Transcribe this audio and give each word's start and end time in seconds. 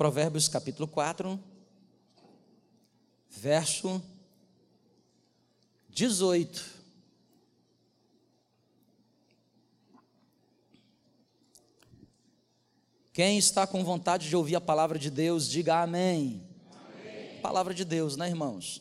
Provérbios 0.00 0.48
capítulo 0.48 0.88
4, 0.88 1.38
verso 3.28 4.02
18. 5.90 6.64
Quem 13.12 13.36
está 13.36 13.66
com 13.66 13.84
vontade 13.84 14.26
de 14.26 14.34
ouvir 14.34 14.56
a 14.56 14.60
palavra 14.62 14.98
de 14.98 15.10
Deus, 15.10 15.46
diga 15.46 15.82
amém. 15.82 16.48
amém. 16.72 17.38
Palavra 17.42 17.74
de 17.74 17.84
Deus, 17.84 18.16
né, 18.16 18.26
irmãos? 18.26 18.80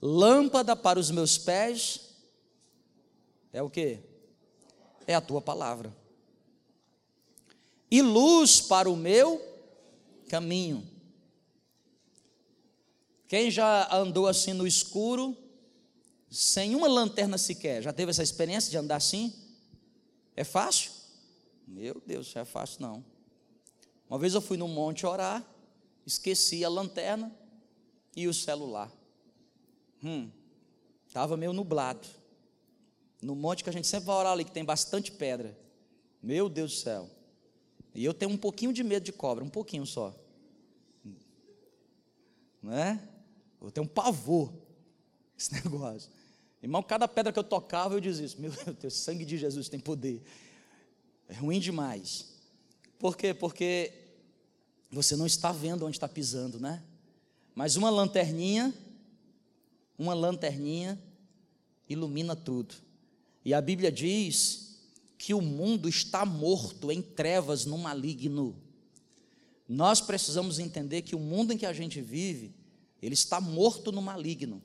Lâmpada 0.00 0.74
para 0.74 0.98
os 0.98 1.12
meus 1.12 1.38
pés 1.38 2.16
é 3.52 3.62
o 3.62 3.70
que? 3.70 4.00
É 5.06 5.14
a 5.14 5.20
tua 5.20 5.40
palavra. 5.40 5.96
E 7.88 8.02
luz 8.02 8.60
para 8.60 8.90
o 8.90 8.96
meu 8.96 9.51
caminho. 10.32 10.88
Quem 13.28 13.50
já 13.50 13.94
andou 13.94 14.26
assim 14.26 14.54
no 14.54 14.66
escuro, 14.66 15.36
sem 16.30 16.74
uma 16.74 16.88
lanterna 16.88 17.36
sequer, 17.36 17.82
já 17.82 17.92
teve 17.92 18.12
essa 18.12 18.22
experiência 18.22 18.70
de 18.70 18.78
andar 18.78 18.96
assim? 18.96 19.30
É 20.34 20.42
fácil? 20.42 20.90
Meu 21.68 22.02
Deus, 22.06 22.34
não 22.34 22.40
é 22.40 22.44
fácil 22.46 22.80
não. 22.80 23.04
Uma 24.08 24.18
vez 24.18 24.32
eu 24.32 24.40
fui 24.40 24.56
no 24.56 24.66
monte 24.66 25.04
orar, 25.04 25.46
esqueci 26.06 26.64
a 26.64 26.68
lanterna 26.70 27.30
e 28.16 28.26
o 28.26 28.32
celular. 28.32 28.90
Hum, 30.02 30.30
estava 31.06 31.36
meio 31.36 31.52
nublado. 31.52 32.08
No 33.20 33.34
monte 33.34 33.62
que 33.62 33.68
a 33.68 33.72
gente 33.72 33.86
sempre 33.86 34.06
vai 34.06 34.16
orar 34.16 34.32
ali, 34.32 34.46
que 34.46 34.50
tem 34.50 34.64
bastante 34.64 35.12
pedra. 35.12 35.54
Meu 36.22 36.48
Deus 36.48 36.72
do 36.72 36.78
céu. 36.78 37.10
E 37.94 38.02
eu 38.02 38.14
tenho 38.14 38.30
um 38.30 38.38
pouquinho 38.38 38.72
de 38.72 38.82
medo 38.82 39.04
de 39.04 39.12
cobra, 39.12 39.44
um 39.44 39.50
pouquinho 39.50 39.84
só. 39.84 40.21
Não 42.62 42.72
é? 42.72 43.02
Eu 43.60 43.70
tenho 43.70 43.84
um 43.84 43.88
pavor 43.88 44.52
esse 45.36 45.52
negócio. 45.62 46.10
Irmão, 46.62 46.82
cada 46.82 47.08
pedra 47.08 47.32
que 47.32 47.38
eu 47.38 47.44
tocava, 47.44 47.94
eu 47.94 48.00
dizia 48.00 48.24
isso. 48.24 48.40
Meu 48.40 48.52
Deus, 48.80 48.94
sangue 48.94 49.24
de 49.24 49.36
Jesus 49.36 49.68
tem 49.68 49.80
poder. 49.80 50.22
É 51.28 51.34
ruim 51.34 51.58
demais. 51.58 52.32
Por 52.98 53.16
quê? 53.16 53.34
Porque 53.34 53.92
você 54.90 55.16
não 55.16 55.26
está 55.26 55.50
vendo 55.50 55.84
onde 55.84 55.96
está 55.96 56.08
pisando, 56.08 56.60
né? 56.60 56.82
Mas 57.54 57.76
uma 57.76 57.90
lanterninha, 57.90 58.72
uma 59.98 60.14
lanterninha 60.14 61.00
ilumina 61.88 62.36
tudo. 62.36 62.74
E 63.44 63.52
a 63.52 63.60
Bíblia 63.60 63.90
diz 63.90 64.78
que 65.18 65.34
o 65.34 65.40
mundo 65.40 65.88
está 65.88 66.24
morto 66.24 66.92
em 66.92 67.02
trevas 67.02 67.64
no 67.64 67.76
maligno. 67.76 68.56
Nós 69.68 70.00
precisamos 70.00 70.58
entender 70.58 71.02
que 71.02 71.14
o 71.14 71.20
mundo 71.20 71.52
em 71.52 71.58
que 71.58 71.66
a 71.66 71.72
gente 71.72 72.00
vive, 72.00 72.54
ele 73.00 73.14
está 73.14 73.40
morto 73.40 73.90
no 73.90 74.02
maligno. 74.02 74.62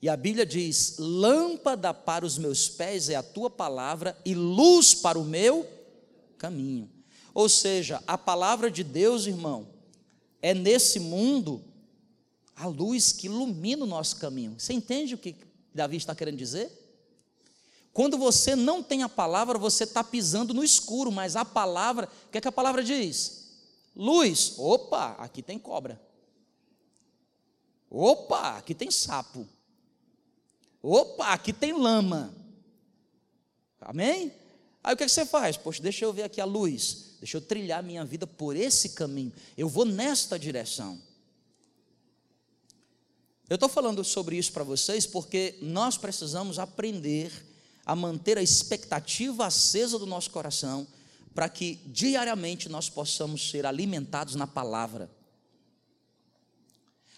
E 0.00 0.08
a 0.08 0.16
Bíblia 0.16 0.44
diz: 0.44 0.96
lâmpada 0.98 1.94
para 1.94 2.26
os 2.26 2.36
meus 2.36 2.68
pés 2.68 3.08
é 3.08 3.14
a 3.14 3.22
tua 3.22 3.48
palavra 3.48 4.16
e 4.24 4.34
luz 4.34 4.94
para 4.94 5.18
o 5.18 5.24
meu 5.24 5.66
caminho. 6.36 6.90
Ou 7.32 7.48
seja, 7.48 8.02
a 8.06 8.16
palavra 8.16 8.70
de 8.70 8.84
Deus, 8.84 9.26
irmão, 9.26 9.66
é 10.40 10.52
nesse 10.52 11.00
mundo 11.00 11.64
a 12.54 12.66
luz 12.66 13.12
que 13.12 13.26
ilumina 13.26 13.84
o 13.84 13.88
nosso 13.88 14.16
caminho. 14.16 14.54
Você 14.58 14.72
entende 14.72 15.14
o 15.14 15.18
que 15.18 15.34
Davi 15.74 15.96
está 15.96 16.14
querendo 16.14 16.36
dizer? 16.36 16.83
Quando 17.94 18.18
você 18.18 18.54
não 18.54 18.82
tem 18.82 19.02
a 19.02 19.08
palavra, 19.08 19.56
você 19.56 19.84
está 19.84 20.04
pisando 20.04 20.52
no 20.52 20.62
escuro, 20.62 21.10
mas 21.10 21.34
a 21.34 21.44
palavra, 21.44 22.06
o 22.26 22.30
que, 22.30 22.36
é 22.36 22.40
que 22.42 22.48
a 22.48 22.52
palavra 22.52 22.84
diz? 22.84 23.48
Luz, 23.96 24.54
opa, 24.58 25.12
aqui 25.12 25.40
tem 25.40 25.58
cobra. 25.58 25.98
Opa, 27.88 28.58
aqui 28.58 28.74
tem 28.74 28.90
sapo. 28.90 29.48
Opa, 30.82 31.28
aqui 31.28 31.52
tem 31.52 31.72
lama. 31.72 32.34
Amém? 33.80 34.34
Aí 34.82 34.92
o 34.92 34.96
que, 34.96 35.04
é 35.04 35.06
que 35.06 35.12
você 35.12 35.24
faz? 35.24 35.56
Poxa, 35.56 35.82
deixa 35.82 36.04
eu 36.04 36.12
ver 36.12 36.24
aqui 36.24 36.40
a 36.40 36.44
luz 36.44 37.14
deixa 37.24 37.38
eu 37.38 37.40
trilhar 37.40 37.82
minha 37.82 38.04
vida 38.04 38.26
por 38.26 38.54
esse 38.54 38.90
caminho, 38.90 39.32
eu 39.56 39.66
vou 39.66 39.86
nesta 39.86 40.38
direção. 40.38 41.00
Eu 43.48 43.54
estou 43.54 43.68
falando 43.68 44.04
sobre 44.04 44.36
isso 44.36 44.52
para 44.52 44.62
vocês 44.62 45.06
porque 45.06 45.56
nós 45.62 45.96
precisamos 45.96 46.58
aprender 46.58 47.32
a 47.84 47.94
manter 47.94 48.38
a 48.38 48.42
expectativa 48.42 49.46
acesa 49.46 49.98
do 49.98 50.06
nosso 50.06 50.30
coração, 50.30 50.86
para 51.34 51.48
que 51.48 51.80
diariamente 51.86 52.68
nós 52.68 52.88
possamos 52.88 53.50
ser 53.50 53.66
alimentados 53.66 54.34
na 54.34 54.46
palavra. 54.46 55.10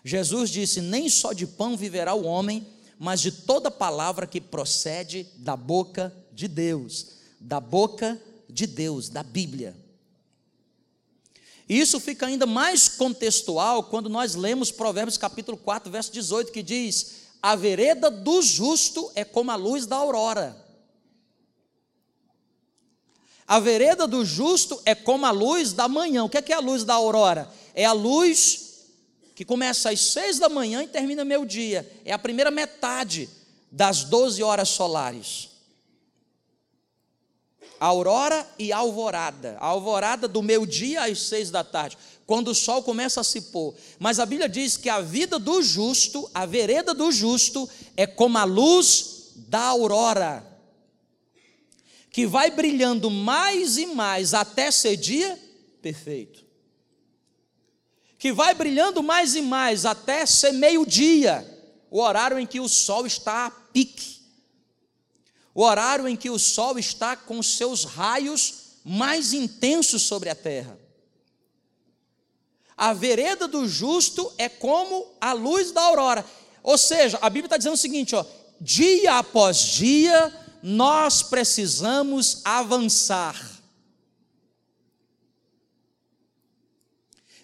Jesus 0.05 0.51
disse: 0.51 0.81
Nem 0.81 1.09
só 1.09 1.33
de 1.33 1.47
pão 1.47 1.77
viverá 1.77 2.15
o 2.15 2.25
homem, 2.25 2.67
mas 2.99 3.21
de 3.21 3.31
toda 3.31 3.71
palavra 3.71 4.27
que 4.27 4.41
procede 4.41 5.27
da 5.37 5.57
boca 5.57 6.15
de 6.33 6.49
Deus, 6.49 7.09
da 7.41 7.61
boca 7.61 8.21
de 8.49 8.67
Deus, 8.67 9.09
da 9.09 9.23
Bíblia. 9.23 9.77
E 11.69 11.81
isso 11.81 11.99
fica 11.99 12.27
ainda 12.27 12.47
mais 12.47 12.89
contextual 12.89 13.83
quando 13.85 14.09
nós 14.09 14.35
lemos 14.35 14.71
Provérbios 14.71 15.19
capítulo 15.19 15.57
4, 15.57 15.91
verso 15.91 16.13
18, 16.13 16.53
que 16.53 16.63
diz: 16.63 17.26
A 17.47 17.55
vereda 17.55 18.11
do 18.11 18.43
justo 18.43 19.09
é 19.15 19.23
como 19.23 19.53
a 19.53 19.55
luz 19.55 19.87
da 19.87 19.95
aurora. 19.95 20.57
A 23.47 23.61
vereda 23.61 24.05
do 24.05 24.25
justo 24.25 24.83
é 24.85 24.97
como 24.97 25.25
a 25.25 25.31
luz 25.31 25.73
da 25.73 25.87
manhã. 25.87 26.25
O 26.25 26.29
que 26.29 26.39
é, 26.39 26.43
que 26.43 26.53
é 26.53 26.57
a 26.57 26.59
luz 26.59 26.83
da 26.83 26.95
aurora? 26.95 27.49
É 27.73 27.85
a 27.85 27.93
luz 27.93 28.89
que 29.37 29.45
começa 29.45 29.91
às 29.91 30.01
seis 30.01 30.41
da 30.41 30.49
manhã 30.49 30.83
e 30.83 30.89
termina 30.89 31.25
meio 31.25 31.47
dia. 31.47 31.89
É 32.05 32.13
a 32.13 32.19
primeira 32.19 32.51
metade 32.51 33.31
das 33.71 34.03
12 34.03 34.43
horas 34.43 34.71
solares 34.71 35.51
aurora 37.79 38.47
e 38.59 38.73
alvorada. 38.73 39.57
A 39.61 39.67
alvorada 39.67 40.27
do 40.27 40.43
meio-dia 40.43 41.05
às 41.05 41.21
seis 41.23 41.51
da 41.51 41.63
tarde, 41.63 41.97
quando 42.27 42.49
o 42.49 42.55
sol 42.55 42.83
começa 42.83 43.21
a 43.21 43.25
se 43.25 43.41
pôr. 43.41 43.75
Mas 43.99 44.19
a 44.19 44.27
Bíblia 44.27 44.49
diz 44.49 44.77
que 44.77 44.89
a 44.89 45.01
vida 45.01 45.39
do 45.39 45.63
justo, 45.63 46.29
a 46.35 46.45
vereda 46.45 46.93
do 46.93 47.13
justo, 47.13 47.69
é 47.97 48.07
como 48.07 48.37
a 48.39 48.45
luz 48.45 49.33
da 49.37 49.61
aurora, 49.61 50.45
que 52.11 52.27
vai 52.27 52.51
brilhando 52.51 53.11
mais 53.11 53.77
e 53.77 53.87
mais 53.87 54.35
até 54.35 54.71
ser 54.71 54.97
dia 54.97 55.39
perfeito. 55.81 56.45
Que 58.19 58.33
vai 58.33 58.55
brilhando 58.55 59.03
mais 59.03 59.35
e 59.35 59.43
mais 59.43 59.85
até 59.85 60.27
ser 60.27 60.53
meio-dia, 60.53 61.47
o 61.91 62.01
horário 62.01 62.39
em 62.39 62.47
que 62.47 62.59
o 62.59 62.69
sol 62.69 63.07
está 63.07 63.47
a 63.47 63.51
pique 63.51 64.17
o 65.57 65.63
horário 65.63 66.07
em 66.07 66.15
que 66.15 66.29
o 66.29 66.39
sol 66.39 66.79
está 66.79 67.17
com 67.17 67.43
seus 67.43 67.85
raios 67.85 68.75
mais 68.85 69.33
intensos 69.33 70.03
sobre 70.03 70.29
a 70.29 70.35
terra. 70.35 70.79
A 72.77 72.93
vereda 72.93 73.49
do 73.49 73.67
justo 73.67 74.31
é 74.37 74.49
como 74.49 75.07
a 75.21 75.33
luz 75.33 75.73
da 75.73 75.83
aurora. 75.83 76.25
Ou 76.63 76.77
seja, 76.77 77.19
a 77.23 77.31
Bíblia 77.31 77.47
está 77.47 77.57
dizendo 77.57 77.75
o 77.75 77.79
seguinte: 77.79 78.15
ó, 78.15 78.25
dia 78.61 79.19
após 79.19 79.57
dia, 79.59 80.33
nós 80.63 81.23
precisamos 81.23 82.43
avançar. 82.45 83.57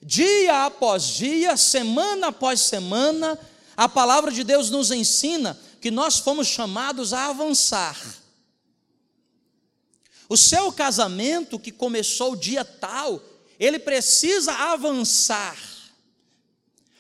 Dia 0.03 0.66
após 0.66 1.04
dia, 1.04 1.56
semana 1.56 2.26
após 2.28 2.60
semana, 2.60 3.38
a 3.76 3.88
palavra 3.88 4.32
de 4.32 4.42
Deus 4.42 4.69
nos 4.69 4.91
ensina 4.91 5.59
que 5.81 5.91
nós 5.91 6.19
fomos 6.19 6.48
chamados 6.48 7.12
a 7.12 7.28
avançar. 7.28 7.97
O 10.28 10.37
seu 10.37 10.72
casamento, 10.72 11.59
que 11.59 11.71
começou 11.71 12.32
o 12.32 12.37
dia 12.37 12.65
tal, 12.65 13.21
ele 13.64 13.78
precisa 13.78 14.52
avançar. 14.52 15.56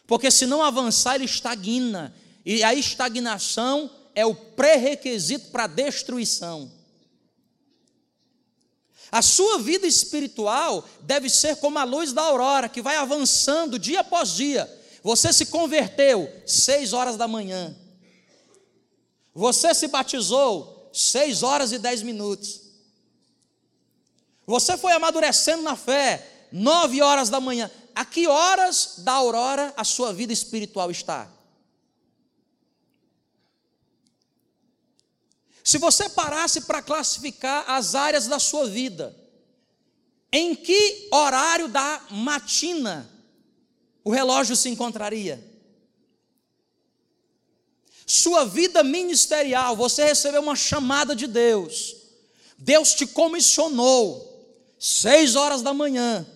Porque 0.06 0.30
se 0.30 0.46
não 0.46 0.62
avançar, 0.62 1.16
ele 1.16 1.24
estagna. 1.24 2.14
E 2.46 2.62
a 2.62 2.72
estagnação 2.72 3.90
é 4.14 4.24
o 4.24 4.32
pré-requisito 4.32 5.50
para 5.50 5.64
a 5.64 5.66
destruição. 5.66 6.70
A 9.10 9.20
sua 9.20 9.58
vida 9.58 9.88
espiritual 9.88 10.88
deve 11.00 11.28
ser 11.28 11.56
como 11.56 11.80
a 11.80 11.84
luz 11.84 12.12
da 12.12 12.22
aurora, 12.22 12.68
que 12.68 12.80
vai 12.80 12.96
avançando 12.96 13.76
dia 13.76 14.00
após 14.00 14.30
dia. 14.30 14.70
Você 15.02 15.32
se 15.32 15.46
converteu 15.46 16.32
seis 16.46 16.92
horas 16.92 17.16
da 17.16 17.26
manhã. 17.26 17.76
Você 19.34 19.74
se 19.74 19.88
batizou 19.88 20.90
seis 20.92 21.42
horas 21.42 21.72
e 21.72 21.78
dez 21.78 22.02
minutos. 22.02 22.60
Você 24.46 24.76
foi 24.76 24.92
amadurecendo 24.92 25.62
na 25.62 25.74
fé 25.74 26.31
nove 26.52 27.00
horas 27.00 27.28
da 27.28 27.40
manhã. 27.40 27.70
A 27.94 28.04
que 28.04 28.26
horas 28.26 28.94
da 28.98 29.12
aurora 29.12 29.72
a 29.76 29.84
sua 29.84 30.12
vida 30.12 30.32
espiritual 30.32 30.90
está? 30.90 31.30
Se 35.64 35.78
você 35.78 36.08
parasse 36.08 36.62
para 36.62 36.82
classificar 36.82 37.64
as 37.68 37.94
áreas 37.94 38.26
da 38.26 38.38
sua 38.38 38.66
vida, 38.66 39.16
em 40.32 40.54
que 40.54 41.08
horário 41.12 41.68
da 41.68 42.04
matina 42.10 43.08
o 44.02 44.10
relógio 44.10 44.56
se 44.56 44.68
encontraria? 44.68 45.52
Sua 48.06 48.44
vida 48.44 48.82
ministerial, 48.82 49.76
você 49.76 50.04
recebeu 50.04 50.42
uma 50.42 50.56
chamada 50.56 51.14
de 51.14 51.26
Deus. 51.26 51.96
Deus 52.58 52.94
te 52.94 53.06
comissionou. 53.06 54.30
Seis 54.78 55.36
horas 55.36 55.62
da 55.62 55.72
manhã. 55.72 56.26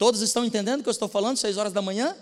Todos 0.00 0.22
estão 0.22 0.46
entendendo 0.46 0.80
o 0.80 0.82
que 0.82 0.88
eu 0.88 0.92
estou 0.92 1.10
falando? 1.10 1.36
Seis 1.36 1.58
horas 1.58 1.74
da 1.74 1.82
manhã? 1.82 2.16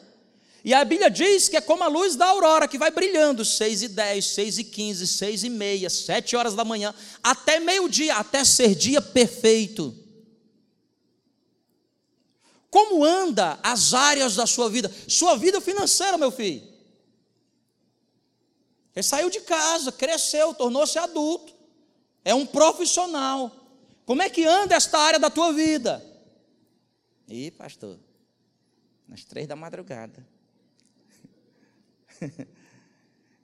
E 0.65 0.75
a 0.75 0.85
Bíblia 0.85 1.09
diz 1.09 1.49
que 1.49 1.57
é 1.57 1.61
como 1.61 1.85
a 1.85 1.87
luz 1.87 2.17
da 2.17 2.27
aurora, 2.27 2.67
que 2.67 2.77
vai 2.77 2.91
brilhando, 2.91 3.45
seis 3.45 3.83
e 3.85 3.87
dez, 3.87 4.31
seis 4.31 4.59
e 4.59 4.65
quinze, 4.65 5.07
seis 5.07 5.45
e 5.45 5.49
meia, 5.49 5.89
sete 5.89 6.35
horas 6.35 6.57
da 6.57 6.65
manhã, 6.65 6.93
até 7.23 7.61
meio-dia, 7.61 8.17
até 8.17 8.45
ser 8.45 8.75
dia 8.75 9.01
perfeito. 9.01 9.95
Como 12.69 13.05
anda 13.05 13.61
as 13.63 13.95
áreas 13.95 14.35
da 14.35 14.45
sua 14.45 14.69
vida? 14.69 14.93
Sua 15.07 15.37
vida 15.37 15.61
financeira, 15.61 16.19
meu 16.19 16.33
filho. 16.33 16.67
Ele 18.93 19.05
saiu 19.05 19.31
de 19.31 19.39
casa, 19.43 19.93
cresceu, 19.93 20.53
tornou-se 20.53 20.99
adulto. 20.99 21.55
É 22.25 22.35
um 22.35 22.45
profissional. 22.45 23.53
Como 24.05 24.21
é 24.21 24.29
que 24.29 24.45
anda 24.45 24.75
esta 24.75 24.99
área 24.99 25.21
da 25.21 25.31
tua 25.31 25.53
vida? 25.53 26.08
Ih, 27.29 27.51
pastor, 27.51 27.99
nas 29.07 29.23
três 29.25 29.47
da 29.47 29.55
madrugada. 29.55 30.27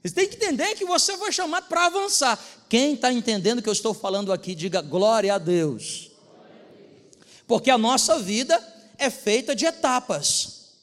Você 0.02 0.14
tem 0.14 0.28
que 0.28 0.36
entender 0.36 0.75
que 0.75 0.84
você 0.84 1.16
foi 1.16 1.32
chamado 1.32 1.66
para 1.66 1.86
avançar. 1.86 2.38
Quem 2.69 2.92
está 2.92 3.10
entendendo 3.10 3.60
o 3.60 3.62
que 3.62 3.69
eu 3.70 3.72
estou 3.72 3.94
falando 3.94 4.34
aqui, 4.34 4.54
diga 4.54 4.82
glória 4.82 5.32
a 5.32 5.38
Deus. 5.38 6.10
Porque 7.46 7.70
a 7.70 7.78
nossa 7.78 8.19
vida 8.19 8.54
é 8.98 9.08
feita 9.08 9.56
de 9.56 9.64
etapas. 9.64 10.75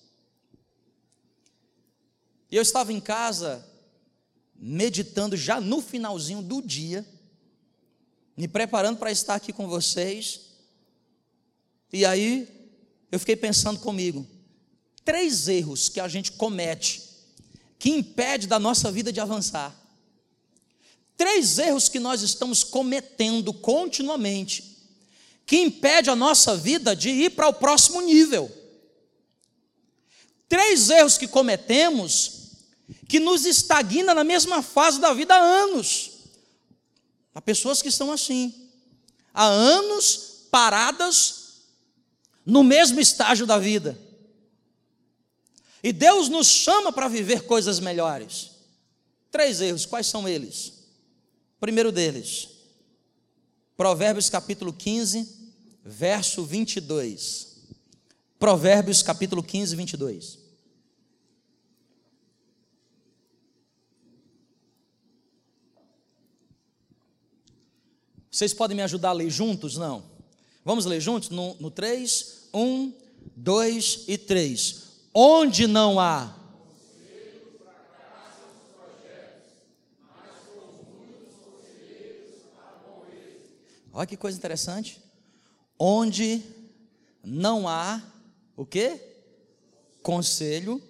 E 2.49 2.55
eu 2.55 2.63
estava 2.63 2.91
em 2.91 2.99
casa, 2.99 3.63
meditando 4.55 5.37
já 5.37 5.61
no 5.61 5.83
finalzinho 5.83 6.41
do 6.41 6.59
dia, 6.59 7.05
me 8.35 8.47
preparando 8.47 8.97
para 8.97 9.11
estar 9.11 9.35
aqui 9.35 9.53
com 9.53 9.67
vocês. 9.67 10.41
E 11.93 12.03
aí, 12.03 12.60
eu 13.11 13.19
fiquei 13.19 13.35
pensando 13.35 13.79
comigo: 13.79 14.25
três 15.03 15.47
erros 15.47 15.89
que 15.89 15.99
a 15.99 16.07
gente 16.07 16.31
comete 16.31 17.11
que 17.81 17.89
impede 17.89 18.45
da 18.45 18.59
nossa 18.59 18.91
vida 18.91 19.11
de 19.11 19.19
avançar. 19.19 19.75
Três 21.17 21.57
erros 21.57 21.89
que 21.89 21.99
nós 21.99 22.21
estamos 22.21 22.63
cometendo 22.63 23.51
continuamente, 23.51 24.77
que 25.47 25.57
impede 25.57 26.07
a 26.07 26.15
nossa 26.15 26.55
vida 26.55 26.95
de 26.95 27.09
ir 27.09 27.31
para 27.31 27.47
o 27.47 27.53
próximo 27.53 27.99
nível. 28.01 28.51
Três 30.47 30.91
erros 30.91 31.17
que 31.17 31.27
cometemos 31.27 32.41
que 33.09 33.19
nos 33.19 33.45
estagna 33.45 34.13
na 34.13 34.23
mesma 34.23 34.61
fase 34.61 34.99
da 34.99 35.11
vida 35.11 35.33
há 35.33 35.41
anos. 35.41 36.11
Há 37.33 37.41
pessoas 37.41 37.81
que 37.81 37.87
estão 37.87 38.11
assim, 38.11 38.69
há 39.33 39.45
anos 39.45 40.45
paradas 40.51 41.40
no 42.45 42.63
mesmo 42.63 42.99
estágio 42.99 43.45
da 43.45 43.57
vida. 43.57 43.97
E 45.83 45.91
Deus 45.91 46.29
nos 46.29 46.47
chama 46.47 46.91
para 46.91 47.07
viver 47.07 47.45
coisas 47.45 47.79
melhores. 47.79 48.51
Três 49.31 49.61
erros, 49.61 49.85
quais 49.85 50.07
são 50.07 50.27
eles? 50.27 50.73
Primeiro 51.59 51.91
deles, 51.91 52.49
Provérbios 53.77 54.29
capítulo 54.29 54.71
15, 54.73 55.27
verso 55.83 56.43
22. 56.43 57.57
Provérbios 58.37 59.01
capítulo 59.01 59.41
15, 59.41 59.75
22. 59.75 60.39
Vocês 68.29 68.53
podem 68.53 68.77
me 68.77 68.83
ajudar 68.83 69.09
a 69.09 69.13
ler 69.13 69.29
juntos? 69.29 69.77
Não. 69.77 70.10
Vamos 70.63 70.85
ler 70.85 70.99
juntos? 70.99 71.29
No, 71.29 71.55
no 71.59 71.71
3, 71.71 72.49
1, 72.53 72.93
2 73.35 74.05
e 74.07 74.17
3. 74.17 74.83
Onde 75.13 75.67
não 75.67 75.99
há 75.99 76.37
Olha 83.93 84.07
que 84.07 84.15
coisa 84.15 84.37
interessante. 84.37 85.01
Onde 85.77 86.41
não 87.23 87.67
há 87.67 88.01
o 88.55 88.65
quê? 88.65 88.99
Conselho, 90.01 90.81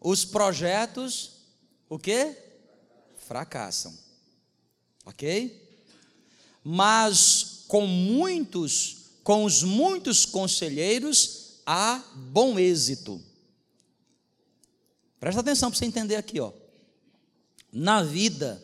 os 0.00 0.24
projetos 0.24 1.40
o 1.88 1.98
quê? 1.98 2.36
Fracassam. 3.16 3.96
OK? 5.04 5.68
Mas 6.64 7.64
com 7.68 7.86
muitos, 7.86 8.99
com 9.30 9.44
os 9.44 9.62
muitos 9.62 10.26
conselheiros 10.26 11.60
há 11.64 12.02
bom 12.16 12.58
êxito. 12.58 13.22
Presta 15.20 15.40
atenção 15.40 15.70
para 15.70 15.78
você 15.78 15.84
entender 15.84 16.16
aqui, 16.16 16.40
ó. 16.40 16.52
Na 17.72 18.02
vida, 18.02 18.60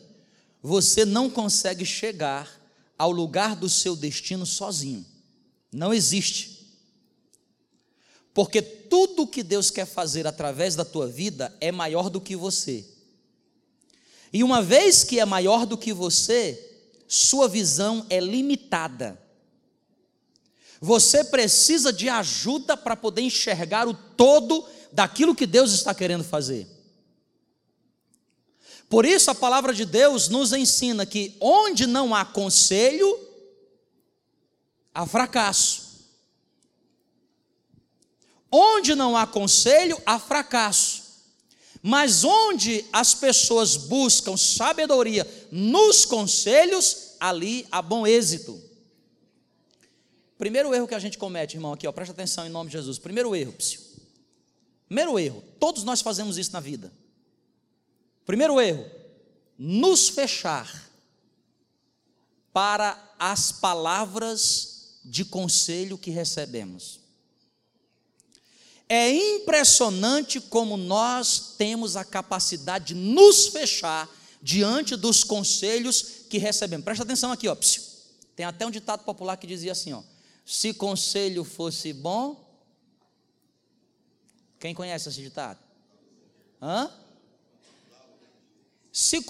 você 0.61 1.05
não 1.05 1.29
consegue 1.29 1.85
chegar 1.85 2.51
ao 2.97 3.11
lugar 3.11 3.55
do 3.55 3.69
seu 3.69 3.95
destino 3.95 4.45
sozinho. 4.45 5.05
Não 5.71 5.93
existe. 5.93 6.67
Porque 8.33 8.61
tudo 8.61 9.25
que 9.25 9.43
Deus 9.43 9.71
quer 9.71 9.85
fazer 9.85 10.27
através 10.27 10.75
da 10.75 10.83
tua 10.83 11.07
vida 11.07 11.55
é 11.61 11.71
maior 11.71 12.09
do 12.09 12.19
que 12.19 12.35
você. 12.35 12.85
E 14.33 14.43
uma 14.43 14.61
vez 14.61 15.01
que 15.01 15.17
é 15.17 15.23
maior 15.23 15.65
do 15.65 15.77
que 15.77 15.93
você, 15.93 16.77
sua 17.07 17.47
visão 17.47 18.05
é 18.09 18.19
limitada. 18.19 19.26
Você 20.79 21.23
precisa 21.23 21.91
de 21.91 22.07
ajuda 22.07 22.77
para 22.77 22.95
poder 22.95 23.21
enxergar 23.21 23.87
o 23.87 23.93
todo 23.93 24.65
daquilo 24.91 25.35
que 25.35 25.45
Deus 25.45 25.71
está 25.71 25.93
querendo 25.93 26.23
fazer. 26.23 26.67
Por 28.89 29.05
isso 29.05 29.29
a 29.29 29.35
palavra 29.35 29.73
de 29.73 29.85
Deus 29.85 30.29
nos 30.29 30.53
ensina 30.53 31.05
que 31.05 31.35
onde 31.41 31.85
não 31.85 32.15
há 32.15 32.23
conselho, 32.23 33.19
há 34.93 35.05
fracasso. 35.05 35.87
Onde 38.49 38.95
não 38.95 39.17
há 39.17 39.27
conselho, 39.27 40.01
há 40.05 40.17
fracasso. 40.17 41.03
Mas 41.83 42.23
onde 42.23 42.85
as 42.93 43.13
pessoas 43.13 43.75
buscam 43.75 44.37
sabedoria 44.37 45.27
nos 45.51 46.05
conselhos, 46.05 47.15
ali 47.19 47.67
há 47.71 47.81
bom 47.81 48.07
êxito. 48.07 48.66
Primeiro 50.37 50.73
erro 50.73 50.87
que 50.87 50.95
a 50.95 50.99
gente 50.99 51.17
comete, 51.17 51.55
irmão, 51.55 51.73
aqui, 51.73 51.87
ó, 51.87 51.91
presta 51.91 52.13
atenção 52.13 52.45
em 52.45 52.49
nome 52.49 52.69
de 52.69 52.77
Jesus. 52.77 52.99
Primeiro 52.99 53.35
erro, 53.35 53.53
psiu. 53.53 53.81
Primeiro 54.87 55.17
erro, 55.19 55.43
todos 55.59 55.83
nós 55.83 56.01
fazemos 56.01 56.37
isso 56.37 56.53
na 56.53 56.59
vida. 56.59 56.91
Primeiro 58.25 58.59
erro, 58.61 58.85
nos 59.57 60.09
fechar 60.09 60.89
para 62.53 63.13
as 63.19 63.51
palavras 63.51 64.99
de 65.03 65.25
conselho 65.25 65.97
que 65.97 66.11
recebemos. 66.11 66.99
É 68.89 69.11
impressionante 69.11 70.39
como 70.39 70.77
nós 70.77 71.55
temos 71.57 71.97
a 71.97 72.05
capacidade 72.05 72.93
de 72.93 72.95
nos 72.95 73.47
fechar 73.47 74.09
diante 74.41 74.95
dos 74.95 75.23
conselhos 75.23 76.25
que 76.29 76.37
recebemos. 76.37 76.85
Presta 76.85 77.03
atenção 77.03 77.31
aqui, 77.31 77.47
ó. 77.47 77.57
Tem 78.35 78.45
até 78.45 78.65
um 78.65 78.71
ditado 78.71 79.03
popular 79.03 79.35
que 79.35 79.47
dizia 79.47 79.71
assim, 79.73 79.91
ó: 79.93 80.01
se 80.47 80.73
conselho 80.73 81.43
fosse 81.43 81.91
bom, 81.91 82.41
quem 84.57 84.73
conhece 84.73 85.09
esse 85.09 85.21
ditado? 85.21 85.59
Hã? 86.61 86.89
Se 88.89 89.21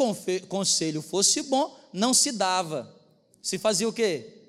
conselho 0.47 1.01
fosse 1.01 1.41
bom, 1.41 1.75
não 1.91 2.13
se 2.13 2.31
dava. 2.31 2.95
Se 3.41 3.57
fazia 3.57 3.89
o 3.89 3.91
quê? 3.91 4.43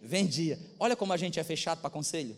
Vendia. 0.00 0.60
Olha 0.78 0.94
como 0.94 1.12
a 1.12 1.16
gente 1.16 1.40
é 1.40 1.44
fechado 1.44 1.80
para 1.80 1.90
conselho. 1.90 2.36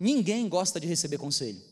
Ninguém 0.00 0.48
gosta 0.48 0.80
de 0.80 0.86
receber 0.86 1.18
conselho. 1.18 1.62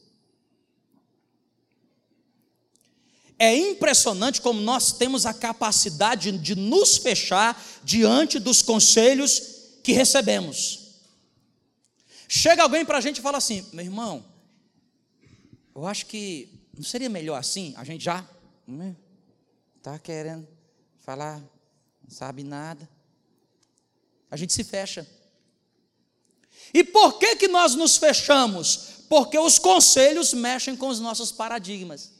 É 3.42 3.56
impressionante 3.56 4.38
como 4.42 4.61
nós 4.61 4.92
temos 4.92 5.25
a 5.25 5.32
capacidade 5.32 6.30
de 6.30 6.54
nos 6.54 6.99
fechar 6.99 7.59
diante 7.82 8.38
dos 8.38 8.61
conselhos 8.61 9.78
que 9.82 9.92
recebemos. 9.92 10.99
Chega 12.28 12.62
alguém 12.62 12.85
para 12.85 12.99
a 12.99 13.00
gente 13.00 13.16
e 13.16 13.23
fala 13.23 13.38
assim: 13.38 13.66
meu 13.73 13.82
irmão, 13.82 14.23
eu 15.75 15.87
acho 15.87 16.04
que 16.04 16.50
não 16.76 16.82
seria 16.82 17.09
melhor 17.09 17.37
assim? 17.37 17.73
A 17.78 17.82
gente 17.82 18.04
já 18.04 18.23
está 19.78 19.92
né, 19.92 20.00
querendo 20.04 20.47
falar 20.99 21.42
sabe 22.11 22.44
nada. 22.44 22.87
A 24.30 24.37
gente 24.37 24.52
se 24.52 24.64
fecha. 24.64 25.09
E 26.75 26.85
por 26.85 27.18
que 27.18 27.37
que 27.37 27.49
nós 27.49 27.75
nos 27.75 27.97
fechamos? 27.97 29.04
Porque 29.09 29.38
os 29.38 29.59
conselhos 29.59 30.35
mexem 30.35 30.76
com 30.76 30.88
os 30.88 31.00
nossos 31.00 31.32
paradigmas. 31.32 32.19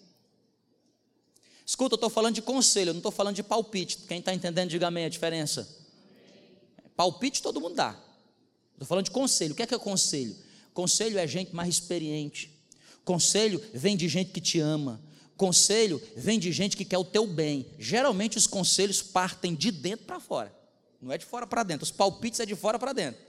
Escuta, 1.71 1.95
eu 1.95 1.99
estou 1.99 2.11
falando 2.11 2.35
de 2.35 2.43
conselho, 2.43 2.89
eu 2.89 2.95
não 2.95 2.99
estou 2.99 3.13
falando 3.13 3.37
de 3.37 3.45
palpite. 3.45 3.99
Quem 3.99 4.19
está 4.19 4.35
entendendo, 4.35 4.71
diga 4.71 4.89
amém 4.89 5.05
a 5.05 5.09
diferença. 5.09 5.69
Palpite 6.97 7.41
todo 7.41 7.61
mundo 7.61 7.77
dá. 7.77 7.97
Estou 8.73 8.89
falando 8.89 9.05
de 9.05 9.13
conselho. 9.13 9.53
O 9.53 9.55
que 9.55 9.63
é 9.63 9.67
que 9.69 9.75
é 9.77 9.79
conselho? 9.79 10.37
Conselho 10.75 11.17
é 11.17 11.29
gente 11.29 11.55
mais 11.55 11.69
experiente. 11.69 12.61
Conselho 13.05 13.63
vem 13.73 13.97
de 13.97 14.09
gente 14.09 14.33
que 14.33 14.41
te 14.41 14.59
ama. 14.59 15.01
Conselho 15.37 16.03
vem 16.17 16.41
de 16.41 16.51
gente 16.51 16.77
que 16.77 16.85
quer 16.85 16.99
o 16.99 17.05
teu 17.05 17.25
bem. 17.25 17.65
Geralmente 17.79 18.37
os 18.37 18.49
conselhos 18.49 19.01
partem 19.01 19.55
de 19.55 19.71
dentro 19.71 20.07
para 20.07 20.19
fora. 20.19 20.53
Não 21.01 21.13
é 21.13 21.19
de 21.19 21.25
fora 21.25 21.47
para 21.47 21.63
dentro. 21.63 21.85
Os 21.85 21.93
palpites 21.93 22.41
é 22.41 22.47
de 22.47 22.57
fora 22.57 22.81
para 22.81 22.93
dentro. 22.93 23.21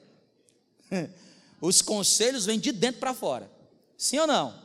Os 1.61 1.79
conselhos 1.79 2.47
vêm 2.47 2.59
de 2.59 2.71
dentro 2.71 2.99
para 2.99 3.13
fora. 3.13 3.51
Sim 3.95 4.17
ou 4.17 4.25
não? 4.25 4.59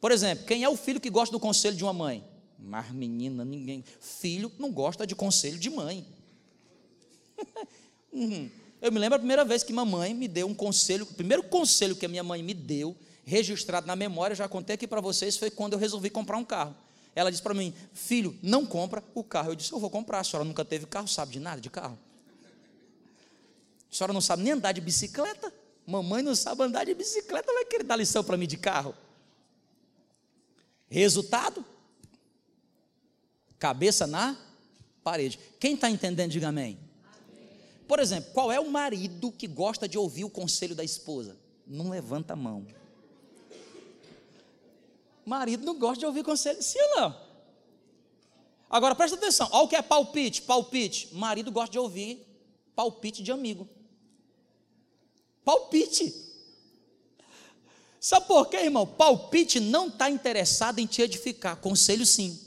Por 0.00 0.10
exemplo, 0.10 0.46
quem 0.46 0.64
é 0.64 0.68
o 0.70 0.74
filho 0.74 0.98
que 0.98 1.10
gosta 1.10 1.30
do 1.30 1.38
conselho 1.38 1.76
de 1.76 1.84
uma 1.84 1.92
mãe? 1.92 2.26
Mas 2.58 2.90
menina, 2.90 3.44
ninguém. 3.44 3.84
Filho 4.00 4.50
não 4.58 4.72
gosta 4.72 5.06
de 5.06 5.14
conselho 5.14 5.58
de 5.58 5.70
mãe. 5.70 6.06
Uhum. 8.10 8.50
Eu 8.80 8.90
me 8.90 8.98
lembro 8.98 9.16
a 9.16 9.18
primeira 9.18 9.44
vez 9.44 9.62
que 9.62 9.72
mamãe 9.72 10.14
me 10.14 10.26
deu 10.26 10.46
um 10.46 10.54
conselho, 10.54 11.04
o 11.04 11.14
primeiro 11.14 11.42
conselho 11.42 11.94
que 11.94 12.06
a 12.06 12.08
minha 12.08 12.22
mãe 12.22 12.42
me 12.42 12.54
deu, 12.54 12.96
registrado 13.22 13.86
na 13.86 13.94
memória, 13.94 14.34
já 14.34 14.48
contei 14.48 14.74
aqui 14.74 14.86
para 14.86 15.00
vocês, 15.00 15.36
foi 15.36 15.50
quando 15.50 15.74
eu 15.74 15.78
resolvi 15.78 16.08
comprar 16.08 16.38
um 16.38 16.44
carro. 16.44 16.74
Ela 17.14 17.30
disse 17.30 17.42
para 17.42 17.54
mim: 17.54 17.74
Filho, 17.92 18.36
não 18.42 18.64
compra 18.64 19.02
o 19.14 19.24
carro. 19.24 19.50
Eu 19.50 19.54
disse: 19.56 19.72
Eu 19.72 19.78
vou 19.78 19.90
comprar. 19.90 20.20
A 20.20 20.24
senhora 20.24 20.44
nunca 20.44 20.64
teve 20.64 20.86
carro, 20.86 21.08
sabe 21.08 21.32
de 21.32 21.40
nada 21.40 21.60
de 21.60 21.68
carro? 21.68 21.98
A 23.90 23.94
senhora 23.94 24.12
não 24.12 24.20
sabe 24.20 24.42
nem 24.42 24.52
andar 24.52 24.72
de 24.72 24.80
bicicleta? 24.80 25.52
Mamãe 25.86 26.22
não 26.22 26.34
sabe 26.34 26.62
andar 26.62 26.84
de 26.84 26.94
bicicleta, 26.94 27.52
vai 27.52 27.64
querer 27.64 27.84
dar 27.84 27.96
lição 27.96 28.22
para 28.22 28.36
mim 28.36 28.46
de 28.46 28.56
carro. 28.56 28.94
Resultado? 30.88 31.64
Cabeça 33.58 34.06
na 34.06 34.36
parede. 35.02 35.38
Quem 35.58 35.74
está 35.74 35.90
entendendo, 35.90 36.30
diga 36.30 36.48
amém. 36.48 36.78
Por 37.86 37.98
exemplo, 37.98 38.30
qual 38.32 38.52
é 38.52 38.60
o 38.60 38.70
marido 38.70 39.32
que 39.32 39.46
gosta 39.46 39.88
de 39.88 39.96
ouvir 39.96 40.24
o 40.24 40.30
conselho 40.30 40.74
da 40.74 40.84
esposa? 40.84 41.36
Não 41.66 41.88
levanta 41.90 42.34
a 42.34 42.36
mão. 42.36 42.66
Marido 45.24 45.64
não 45.64 45.78
gosta 45.78 46.00
de 46.00 46.06
ouvir 46.06 46.24
conselho, 46.24 46.62
sim 46.62 46.78
ou 46.80 47.00
não? 47.00 47.28
Agora 48.70 48.94
presta 48.94 49.16
atenção, 49.16 49.48
olha 49.50 49.64
o 49.64 49.68
que 49.68 49.76
é 49.76 49.82
palpite, 49.82 50.42
palpite. 50.42 51.14
Marido 51.14 51.50
gosta 51.50 51.72
de 51.72 51.78
ouvir 51.78 52.26
palpite 52.74 53.22
de 53.22 53.32
amigo 53.32 53.68
palpite. 55.48 56.14
Sabe 57.98 58.26
por 58.26 58.50
quê, 58.50 58.58
irmão? 58.58 58.86
Palpite 58.86 59.58
não 59.58 59.88
está 59.88 60.10
interessado 60.10 60.78
em 60.78 60.84
te 60.84 61.00
edificar, 61.00 61.56
conselho 61.56 62.04
sim. 62.04 62.38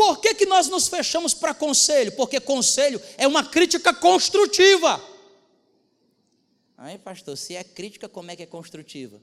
Por 0.00 0.18
que, 0.18 0.34
que 0.34 0.46
nós 0.46 0.66
nos 0.66 0.88
fechamos 0.88 1.34
para 1.34 1.52
conselho? 1.52 2.12
Porque 2.12 2.40
conselho 2.40 2.98
é 3.18 3.26
uma 3.26 3.44
crítica 3.44 3.92
construtiva. 3.92 4.98
Aí, 6.74 6.96
pastor, 6.96 7.36
se 7.36 7.54
é 7.54 7.62
crítica, 7.62 8.08
como 8.08 8.30
é 8.30 8.34
que 8.34 8.42
é 8.42 8.46
construtiva? 8.46 9.20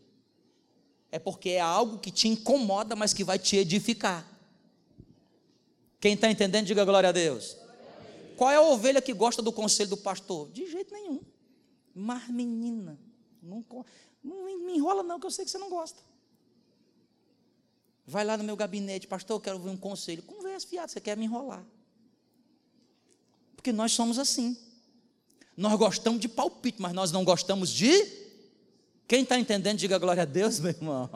É 1.12 1.18
porque 1.18 1.50
é 1.50 1.60
algo 1.60 1.98
que 1.98 2.12
te 2.12 2.28
incomoda, 2.28 2.96
mas 2.96 3.12
que 3.12 3.24
vai 3.24 3.40
te 3.40 3.58
edificar. 3.58 4.24
Quem 6.00 6.14
está 6.14 6.30
entendendo, 6.30 6.68
diga 6.68 6.86
glória 6.86 7.10
a 7.10 7.12
Deus. 7.12 7.58
Qual 8.36 8.52
é 8.52 8.58
a 8.58 8.62
ovelha 8.62 9.02
que 9.02 9.14
gosta 9.14 9.42
do 9.42 9.52
conselho 9.52 9.90
do 9.90 9.98
pastor? 9.98 10.48
De 10.52 10.70
jeito 10.70 10.94
nenhum. 10.94 11.22
Mas, 11.92 12.30
menina, 12.30 13.00
não, 13.42 13.66
não 14.24 14.46
me 14.64 14.76
enrola 14.76 15.02
não, 15.02 15.20
que 15.20 15.26
eu 15.26 15.32
sei 15.32 15.44
que 15.44 15.50
você 15.50 15.58
não 15.58 15.72
gosta. 15.72 16.07
Vai 18.08 18.24
lá 18.24 18.38
no 18.38 18.44
meu 18.44 18.56
gabinete, 18.56 19.06
pastor, 19.06 19.36
eu 19.36 19.42
quero 19.42 19.58
ouvir 19.58 19.70
um 19.70 19.76
conselho. 19.76 20.24
Conversa, 20.24 20.66
fiado, 20.66 20.90
você 20.90 21.02
quer 21.02 21.18
me 21.18 21.26
enrolar. 21.26 21.64
Porque 23.54 23.74
nós 23.74 23.92
somos 23.92 24.18
assim. 24.18 24.58
Nós 25.58 25.78
gostamos 25.78 26.22
de 26.22 26.30
palpite, 26.30 26.82
mas 26.82 26.94
nós 26.94 27.12
não 27.12 27.26
gostamos 27.26 27.70
de. 27.70 27.92
Quem 29.08 29.24
está 29.24 29.38
entendendo, 29.38 29.78
diga 29.78 29.98
glória 29.98 30.24
a 30.24 30.26
Deus, 30.26 30.58
meu 30.62 30.72
irmão. 30.72 31.10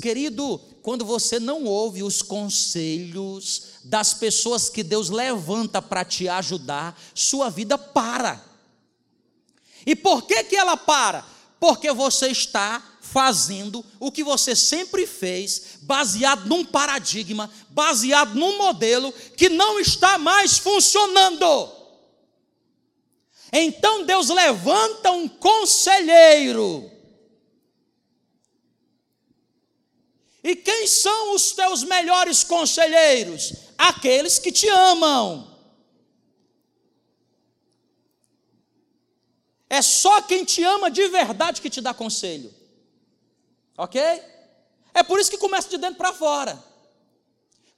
Querido, 0.00 0.58
quando 0.80 1.04
você 1.04 1.38
não 1.38 1.64
ouve 1.64 2.02
os 2.02 2.22
conselhos 2.22 3.80
das 3.84 4.14
pessoas 4.14 4.70
que 4.70 4.82
Deus 4.82 5.10
levanta 5.10 5.82
para 5.82 6.06
te 6.06 6.26
ajudar, 6.26 6.98
sua 7.14 7.50
vida 7.50 7.76
para. 7.76 8.42
E 9.84 9.94
por 9.94 10.22
que, 10.22 10.44
que 10.44 10.56
ela 10.56 10.76
para? 10.76 11.26
Porque 11.60 11.92
você 11.92 12.28
está 12.28 12.92
fazendo 13.12 13.84
o 14.00 14.10
que 14.10 14.24
você 14.24 14.56
sempre 14.56 15.06
fez, 15.06 15.71
baseado 15.82 16.46
num 16.46 16.64
paradigma, 16.64 17.50
baseado 17.70 18.34
num 18.34 18.56
modelo 18.56 19.12
que 19.36 19.48
não 19.48 19.78
está 19.80 20.16
mais 20.18 20.58
funcionando. 20.58 21.70
Então 23.52 24.04
Deus 24.04 24.28
levanta 24.30 25.10
um 25.10 25.28
conselheiro. 25.28 26.90
E 30.42 30.56
quem 30.56 30.86
são 30.86 31.34
os 31.34 31.52
teus 31.52 31.84
melhores 31.84 32.42
conselheiros? 32.42 33.52
Aqueles 33.78 34.38
que 34.38 34.50
te 34.50 34.68
amam. 34.68 35.52
É 39.68 39.80
só 39.80 40.20
quem 40.22 40.44
te 40.44 40.62
ama 40.62 40.90
de 40.90 41.06
verdade 41.08 41.60
que 41.60 41.70
te 41.70 41.80
dá 41.80 41.94
conselho. 41.94 42.52
Ok? 43.76 44.00
É 44.94 45.02
por 45.02 45.18
isso 45.18 45.30
que 45.30 45.38
começa 45.38 45.68
de 45.68 45.78
dentro 45.78 45.96
para 45.96 46.12
fora. 46.12 46.62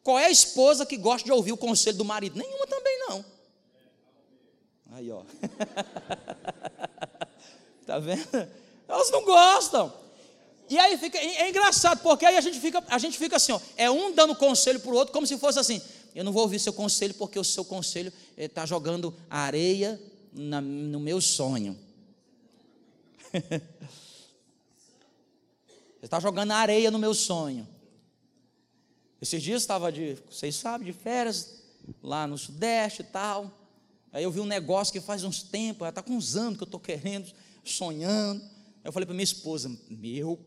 Qual 0.03 0.19
é 0.19 0.27
a 0.27 0.31
esposa 0.31 0.85
que 0.85 0.97
gosta 0.97 1.25
de 1.25 1.33
ouvir 1.33 1.53
o 1.53 1.57
conselho 1.57 1.97
do 1.97 2.05
marido? 2.05 2.39
Nenhuma 2.39 2.67
também 2.67 2.99
não. 3.09 3.25
Aí, 4.93 5.11
ó. 5.11 5.23
tá 7.87 7.99
vendo? 7.99 8.49
Elas 8.87 9.11
não 9.11 9.25
gostam. 9.25 9.93
E 10.69 10.79
aí 10.79 10.97
fica 10.97 11.19
é, 11.19 11.43
é 11.43 11.49
engraçado, 11.51 12.01
porque 12.03 12.25
aí 12.25 12.37
a 12.37 12.41
gente 12.41 12.61
fica, 12.61 12.83
a 12.89 12.99
gente 12.99 13.19
fica 13.19 13.37
assim, 13.37 13.53
ó, 13.53 13.61
é 13.77 13.91
um 13.91 14.15
dando 14.15 14.35
conselho 14.35 14.81
para 14.81 14.91
o 14.91 14.95
outro, 14.95 15.13
como 15.13 15.27
se 15.27 15.39
fosse 15.39 15.59
assim: 15.59 15.81
eu 16.15 16.25
não 16.25 16.33
vou 16.33 16.43
ouvir 16.43 16.59
seu 16.59 16.73
conselho 16.73 17.15
porque 17.15 17.39
o 17.39 17.45
seu 17.45 17.65
conselho 17.65 18.13
está 18.37 18.65
jogando 18.65 19.15
areia 19.29 20.01
na, 20.33 20.61
no 20.61 21.01
meu 21.01 21.21
sonho. 21.21 21.79
Você 26.05 26.07
está 26.07 26.21
jogando 26.21 26.51
areia 26.51 26.91
no 26.91 26.99
meu 26.99 27.15
sonho. 27.15 27.67
Esses 29.23 29.43
dias 29.43 29.63
estava 29.63 29.91
de, 29.91 30.19
vocês 30.31 30.55
sabem, 30.55 30.85
de 30.87 30.93
férias, 30.93 31.63
lá 32.03 32.27
no 32.27 32.37
Sudeste 32.37 33.01
e 33.01 33.07
tal. 33.07 33.51
Aí 34.13 34.23
eu 34.23 34.31
vi 34.31 34.39
um 34.39 34.45
negócio 34.45 34.93
que 34.93 35.01
faz 35.01 35.25
uns 35.25 35.43
tempos, 35.43 35.89
está 35.89 36.03
com 36.03 36.13
uns 36.13 36.37
anos 36.37 36.59
que 36.59 36.63
eu 36.63 36.67
estou 36.67 36.79
querendo, 36.79 37.33
sonhando. 37.65 38.43
Aí 38.43 38.51
eu 38.85 38.93
falei 38.93 39.07
para 39.07 39.15
minha 39.15 39.25
esposa, 39.25 39.75
meu 39.89 40.39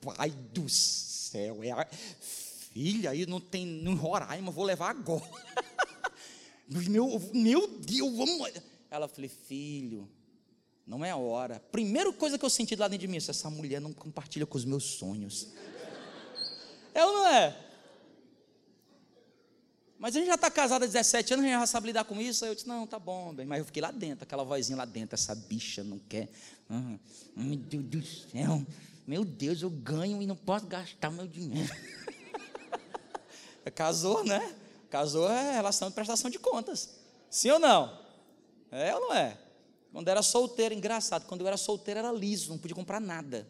pai 0.00 0.30
do 0.30 0.68
céu, 0.68 1.64
é 1.64 1.72
a... 1.72 1.84
filha, 1.90 3.10
aí 3.10 3.26
não 3.26 3.40
tem 3.40 3.66
no 3.66 3.96
Roraima, 3.96 4.52
vou 4.52 4.64
levar 4.64 4.90
agora. 4.90 5.28
meu, 6.70 7.20
meu 7.32 7.66
Deus, 7.80 8.16
vamos. 8.16 8.48
Ela 8.88 9.08
falou, 9.08 9.28
filho, 9.28 10.08
não 10.86 11.04
é 11.04 11.10
a 11.10 11.16
hora. 11.16 11.60
Primeira 11.72 12.12
coisa 12.12 12.38
que 12.38 12.44
eu 12.44 12.50
senti 12.50 12.76
lá 12.76 12.88
dentro 12.88 13.06
de 13.06 13.08
mim, 13.08 13.16
essa 13.16 13.50
mulher 13.50 13.80
não 13.80 13.92
compartilha 13.92 14.46
com 14.46 14.56
os 14.56 14.64
meus 14.64 14.84
sonhos. 14.84 15.48
É 16.94 17.04
ou 17.04 17.12
não 17.12 17.26
é? 17.26 17.64
Mas 19.98 20.14
a 20.14 20.18
gente 20.18 20.28
já 20.28 20.34
está 20.34 20.50
casado 20.50 20.82
há 20.82 20.86
17 20.86 21.32
anos, 21.32 21.44
a 21.46 21.48
gente 21.48 21.58
já 21.60 21.66
sabe 21.66 21.86
lidar 21.86 22.04
com 22.04 22.20
isso. 22.20 22.44
Aí 22.44 22.50
eu 22.50 22.54
disse, 22.54 22.68
não, 22.68 22.86
tá 22.86 22.98
bom, 22.98 23.32
bem. 23.32 23.46
Mas 23.46 23.60
eu 23.60 23.64
fiquei 23.64 23.80
lá 23.80 23.90
dentro, 23.90 24.24
aquela 24.24 24.44
vozinha 24.44 24.76
lá 24.76 24.84
dentro, 24.84 25.14
essa 25.14 25.34
bicha 25.34 25.82
não 25.82 25.98
quer. 25.98 26.28
Ah, 26.68 26.98
meu 27.34 27.56
Deus 27.56 27.84
do 27.84 28.04
céu, 28.04 28.66
meu 29.06 29.24
Deus, 29.24 29.62
eu 29.62 29.70
ganho 29.70 30.20
e 30.20 30.26
não 30.26 30.36
posso 30.36 30.66
gastar 30.66 31.10
meu 31.10 31.26
dinheiro. 31.26 31.74
Casou, 33.74 34.22
né? 34.24 34.54
Casou 34.90 35.30
é 35.30 35.54
relação 35.54 35.88
de 35.88 35.94
prestação 35.94 36.30
de 36.30 36.38
contas. 36.38 36.90
Sim 37.30 37.52
ou 37.52 37.58
não? 37.58 37.98
É 38.70 38.94
ou 38.94 39.00
não 39.00 39.14
é? 39.14 39.38
Quando 39.94 40.08
era 40.08 40.22
solteiro, 40.22 40.74
engraçado, 40.74 41.24
quando 41.24 41.42
eu 41.42 41.46
era 41.46 41.56
solteiro 41.56 42.00
era 42.00 42.10
liso, 42.10 42.50
não 42.50 42.58
podia 42.58 42.74
comprar 42.74 43.00
nada. 43.00 43.46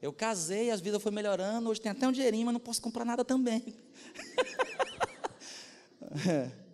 Eu 0.00 0.12
casei, 0.12 0.70
as 0.70 0.80
vidas 0.80 1.02
foi 1.02 1.10
melhorando, 1.10 1.68
hoje 1.68 1.80
tem 1.80 1.90
até 1.90 2.06
um 2.06 2.12
dinheirinho, 2.12 2.46
mas 2.46 2.52
não 2.52 2.60
posso 2.60 2.80
comprar 2.80 3.04
nada 3.04 3.24
também. 3.24 3.74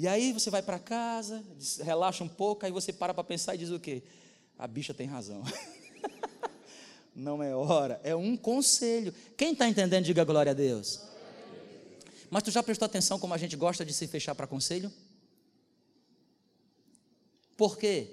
E 0.00 0.06
aí 0.06 0.32
você 0.32 0.48
vai 0.48 0.62
para 0.62 0.78
casa, 0.78 1.42
relaxa 1.82 2.22
um 2.22 2.28
pouco, 2.28 2.64
aí 2.64 2.70
você 2.70 2.92
para 2.92 3.12
para 3.12 3.24
pensar 3.24 3.56
e 3.56 3.58
diz 3.58 3.70
o 3.70 3.80
quê? 3.80 4.00
A 4.56 4.64
bicha 4.64 4.94
tem 4.94 5.08
razão. 5.08 5.42
Não 7.12 7.42
é 7.42 7.52
hora, 7.52 8.00
é 8.04 8.14
um 8.14 8.36
conselho. 8.36 9.12
Quem 9.36 9.54
está 9.54 9.68
entendendo, 9.68 10.04
diga 10.04 10.22
glória 10.22 10.52
a 10.52 10.54
Deus. 10.54 11.00
Mas 12.30 12.44
tu 12.44 12.52
já 12.52 12.62
prestou 12.62 12.86
atenção 12.86 13.18
como 13.18 13.34
a 13.34 13.38
gente 13.38 13.56
gosta 13.56 13.84
de 13.84 13.92
se 13.92 14.06
fechar 14.06 14.36
para 14.36 14.46
conselho? 14.46 14.92
Por 17.58 17.76
quê? 17.76 18.06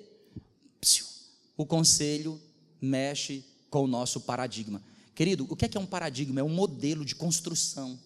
O 1.55 1.67
conselho 1.67 2.41
mexe 2.81 3.45
com 3.69 3.83
o 3.83 3.87
nosso 3.87 4.19
paradigma. 4.19 4.81
Querido, 5.13 5.45
o 5.47 5.55
que 5.55 5.65
é, 5.65 5.67
que 5.67 5.77
é 5.77 5.79
um 5.79 5.85
paradigma? 5.85 6.41
É 6.41 6.43
um 6.43 6.49
modelo 6.49 7.05
de 7.05 7.13
construção. 7.13 7.97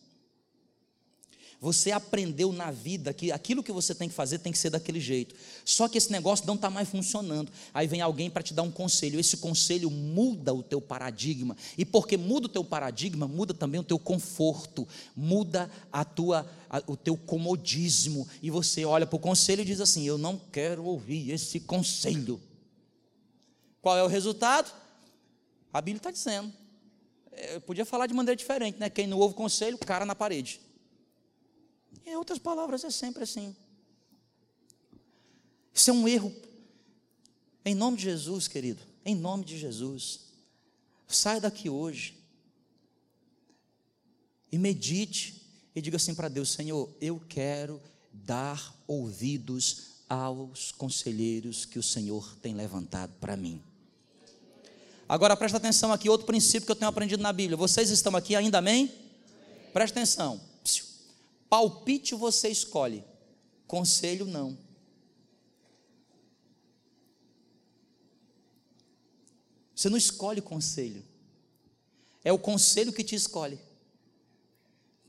Você 1.62 1.92
aprendeu 1.92 2.54
na 2.54 2.72
vida 2.72 3.14
que 3.14 3.34
aquilo 3.34 3.62
que 3.62 3.72
você 3.72 3.94
tem 3.94 4.08
que 4.08 4.16
fazer 4.16 4.40
tem 4.40 4.52
que 4.52 4.58
ser 4.58 4.70
daquele 4.70 5.00
jeito. 5.00 5.36
Só 5.66 5.90
que 5.90 5.98
esse 5.98 6.10
negócio 6.10 6.48
não 6.48 6.56
está 6.56 6.70
mais 6.70 6.88
funcionando. 6.88 7.52
Aí 7.74 7.86
vem 7.86 8.00
alguém 8.00 8.30
para 8.30 8.42
te 8.42 8.54
dar 8.54 8.64
um 8.64 8.72
conselho. 8.72 9.20
Esse 9.20 9.36
conselho 9.36 9.92
muda 9.92 10.54
o 10.54 10.64
teu 10.64 10.80
paradigma. 10.80 11.58
E 11.78 11.84
porque 11.84 12.16
muda 12.16 12.46
o 12.46 12.50
teu 12.50 12.64
paradigma, 12.64 13.28
muda 13.28 13.54
também 13.54 13.78
o 13.78 13.84
teu 13.84 14.00
conforto, 14.00 14.88
muda 15.14 15.70
a 15.92 16.06
tua, 16.06 16.50
a, 16.70 16.82
o 16.88 16.96
teu 16.96 17.18
comodismo. 17.18 18.26
E 18.42 18.50
você 18.50 18.86
olha 18.86 19.06
para 19.06 19.18
o 19.18 19.20
conselho 19.20 19.62
e 19.62 19.66
diz 19.66 19.82
assim: 19.82 20.08
Eu 20.08 20.18
não 20.18 20.40
quero 20.54 20.86
ouvir 20.86 21.30
esse 21.32 21.60
conselho. 21.60 22.40
Qual 23.82 23.98
é 23.98 24.04
o 24.04 24.08
resultado? 24.08 24.72
A 25.74 25.82
Bíblia 25.82 26.00
está 26.00 26.12
dizendo. 26.12 26.54
É, 27.34 27.56
eu 27.56 27.62
podia 27.62 27.84
falar 27.84 28.08
de 28.08 28.14
maneira 28.14 28.38
diferente, 28.38 28.80
né? 28.80 28.90
Quem 28.90 29.08
não 29.08 29.18
ouve 29.18 29.36
conselho, 29.36 29.78
cara 29.78 30.06
na 30.06 30.16
parede. 30.16 30.69
Em 32.06 32.16
outras 32.16 32.40
palavras, 32.40 32.84
é 32.84 32.90
sempre 32.90 33.24
assim. 33.24 33.56
Isso 35.74 35.90
é 35.90 35.94
um 35.94 36.08
erro. 36.08 36.36
Em 37.64 37.76
nome 37.76 37.98
de 37.98 38.04
Jesus, 38.04 38.48
querido, 38.48 38.82
em 39.06 39.16
nome 39.16 39.46
de 39.46 39.58
Jesus, 39.58 40.22
saia 41.08 41.40
daqui 41.40 41.70
hoje 41.70 42.18
e 44.52 44.58
medite 44.58 45.42
e 45.76 45.82
diga 45.82 45.98
assim 45.98 46.16
para 46.16 46.28
Deus: 46.28 46.50
Senhor, 46.50 46.90
eu 47.00 47.22
quero 47.30 47.82
dar 48.12 48.76
ouvidos 48.88 50.04
aos 50.10 50.72
conselheiros 50.72 51.66
que 51.66 51.78
o 51.78 51.84
Senhor 51.84 52.36
tem 52.42 52.56
levantado 52.56 53.14
para 53.20 53.38
mim. 53.38 53.62
Agora 55.08 55.36
presta 55.36 55.58
atenção 55.58 55.92
aqui, 55.92 56.10
outro 56.10 56.28
princípio 56.28 56.66
que 56.66 56.72
eu 56.72 56.76
tenho 56.76 56.90
aprendido 56.90 57.22
na 57.22 57.34
Bíblia. 57.34 57.58
Vocês 57.58 57.90
estão 57.90 58.16
aqui 58.16 58.36
ainda, 58.36 58.60
amém? 58.60 58.92
Presta 59.74 60.00
atenção. 60.00 60.49
Palpite 61.50 62.14
você 62.14 62.50
escolhe, 62.50 63.04
conselho 63.66 64.26
não. 64.26 64.58
Você 69.76 69.90
não 69.90 69.98
escolhe 69.98 70.42
conselho, 70.42 71.04
é 72.24 72.32
o 72.32 72.38
conselho 72.38 72.94
que 72.94 73.04
te 73.04 73.16
escolhe. 73.16 73.60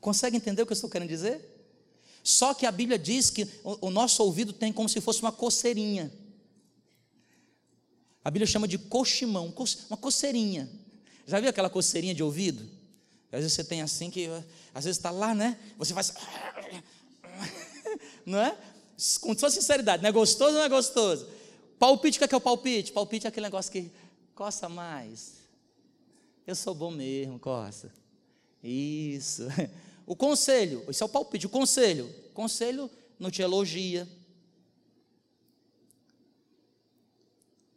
Consegue 0.00 0.36
entender 0.36 0.62
o 0.62 0.66
que 0.66 0.72
eu 0.72 0.74
estou 0.74 0.88
querendo 0.88 1.08
dizer? 1.08 1.46
Só 2.22 2.54
que 2.54 2.64
a 2.64 2.72
Bíblia 2.72 2.98
diz 2.98 3.30
que 3.30 3.46
o 3.62 3.90
nosso 3.90 4.22
ouvido 4.22 4.52
tem 4.52 4.72
como 4.72 4.88
se 4.88 5.00
fosse 5.00 5.20
uma 5.20 5.32
coceirinha. 5.32 6.10
A 8.22 8.30
Bíblia 8.30 8.46
chama 8.46 8.68
de 8.68 8.78
coximão, 8.78 9.52
uma 9.88 9.96
coceirinha. 9.96 10.70
Já 11.26 11.40
viu 11.40 11.48
aquela 11.50 11.70
coceirinha 11.70 12.14
de 12.14 12.22
ouvido? 12.22 12.79
Às 13.32 13.40
vezes 13.40 13.52
você 13.52 13.64
tem 13.64 13.80
assim 13.80 14.10
que, 14.10 14.28
às 14.74 14.84
vezes 14.84 14.98
está 14.98 15.10
lá, 15.10 15.34
né? 15.34 15.58
Você 15.78 15.94
faz. 15.94 16.12
Não 18.26 18.38
é? 18.38 18.56
Com 19.20 19.34
toda 19.34 19.50
sinceridade, 19.50 20.02
não 20.02 20.10
é 20.10 20.12
gostoso 20.12 20.50
ou 20.50 20.58
não 20.58 20.62
é 20.62 20.68
gostoso? 20.68 21.26
Palpite, 21.78 22.18
o 22.18 22.20
que 22.20 22.24
é, 22.24 22.28
que 22.28 22.34
é 22.34 22.36
o 22.36 22.40
palpite? 22.40 22.92
Palpite 22.92 23.26
é 23.26 23.28
aquele 23.28 23.46
negócio 23.46 23.72
que 23.72 23.90
coça 24.34 24.68
mais. 24.68 25.36
Eu 26.46 26.54
sou 26.54 26.74
bom 26.74 26.90
mesmo, 26.90 27.38
coça. 27.38 27.90
Isso. 28.62 29.46
O 30.06 30.14
conselho, 30.14 30.84
isso 30.88 31.02
é 31.02 31.06
o 31.06 31.08
palpite. 31.08 31.46
O 31.46 31.48
conselho, 31.48 32.12
conselho 32.34 32.90
não 33.18 33.30
te 33.30 33.40
elogia. 33.40 34.06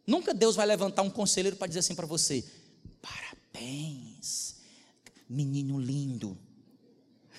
Nunca 0.06 0.34
Deus 0.34 0.56
vai 0.56 0.66
levantar 0.66 1.02
um 1.02 1.10
conselheiro 1.10 1.56
para 1.56 1.68
dizer 1.68 1.80
assim 1.80 1.94
para 1.94 2.06
você: 2.06 2.44
parabéns 3.00 4.13
menino 5.28 5.78
lindo. 5.78 6.38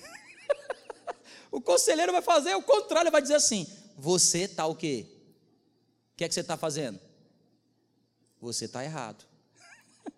o 1.50 1.60
conselheiro 1.60 2.12
vai 2.12 2.22
fazer 2.22 2.54
o 2.54 2.62
contrário, 2.62 3.10
vai 3.10 3.22
dizer 3.22 3.34
assim: 3.34 3.66
você 3.96 4.40
está 4.40 4.66
o 4.66 4.74
quê? 4.74 5.06
O 6.12 6.16
que 6.16 6.24
é 6.24 6.28
que 6.28 6.34
você 6.34 6.40
está 6.40 6.56
fazendo? 6.56 7.00
Você 8.40 8.66
está 8.66 8.84
errado. 8.84 9.24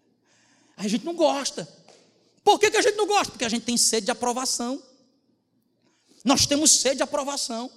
a 0.77 0.87
gente 0.89 1.05
não 1.05 1.15
gosta. 1.15 1.69
Por 2.45 2.59
que, 2.59 2.71
que 2.71 2.77
a 2.77 2.83
gente 2.83 2.97
não 2.97 3.07
gosta? 3.07 3.33
Porque 3.33 3.45
a 3.45 3.49
gente 3.49 3.65
tem 3.65 3.77
sede 3.77 4.07
de 4.07 4.11
aprovação. 4.11 4.83
Nós 6.25 6.47
temos 6.47 6.71
sede 6.71 6.97
de 6.97 7.03
aprovação. 7.03 7.71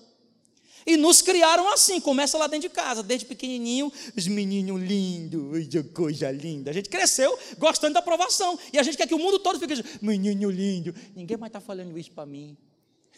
E 0.85 0.97
nos 0.97 1.21
criaram 1.21 1.71
assim, 1.71 1.99
começa 1.99 2.37
lá 2.37 2.47
dentro 2.47 2.67
de 2.69 2.75
casa, 2.75 3.03
desde 3.03 3.25
pequenininho, 3.25 3.91
os 4.15 4.27
meninos 4.27 4.81
lindos, 4.81 5.67
coisa 5.93 6.31
linda. 6.31 6.71
A 6.71 6.73
gente 6.73 6.89
cresceu 6.89 7.37
gostando 7.57 7.93
da 7.93 7.99
aprovação. 7.99 8.57
E 8.73 8.79
a 8.79 8.83
gente 8.83 8.97
quer 8.97 9.07
que 9.07 9.13
o 9.13 9.19
mundo 9.19 9.39
todo 9.39 9.59
fique 9.59 9.73
assim, 9.73 9.83
menino 10.01 10.49
lindo. 10.49 10.93
Ninguém 11.15 11.37
mais 11.37 11.49
está 11.49 11.59
falando 11.59 11.97
isso 11.97 12.11
para 12.11 12.25
mim. 12.25 12.57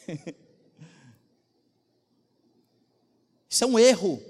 isso 3.49 3.63
é 3.63 3.67
um 3.67 3.79
erro. 3.79 4.21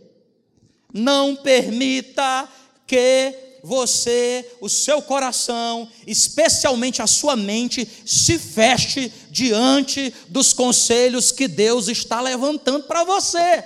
Não 0.93 1.35
permita 1.35 2.47
que 2.85 3.52
você, 3.63 4.57
o 4.59 4.67
seu 4.67 5.01
coração, 5.01 5.89
especialmente 6.05 7.01
a 7.01 7.07
sua 7.07 7.37
mente, 7.37 7.87
se 8.05 8.37
feche 8.37 9.07
diante 9.31 10.13
dos 10.27 10.51
conselhos 10.51 11.31
que 11.31 11.47
Deus 11.47 11.87
está 11.87 12.19
levantando 12.19 12.83
para 12.83 13.05
você. 13.05 13.63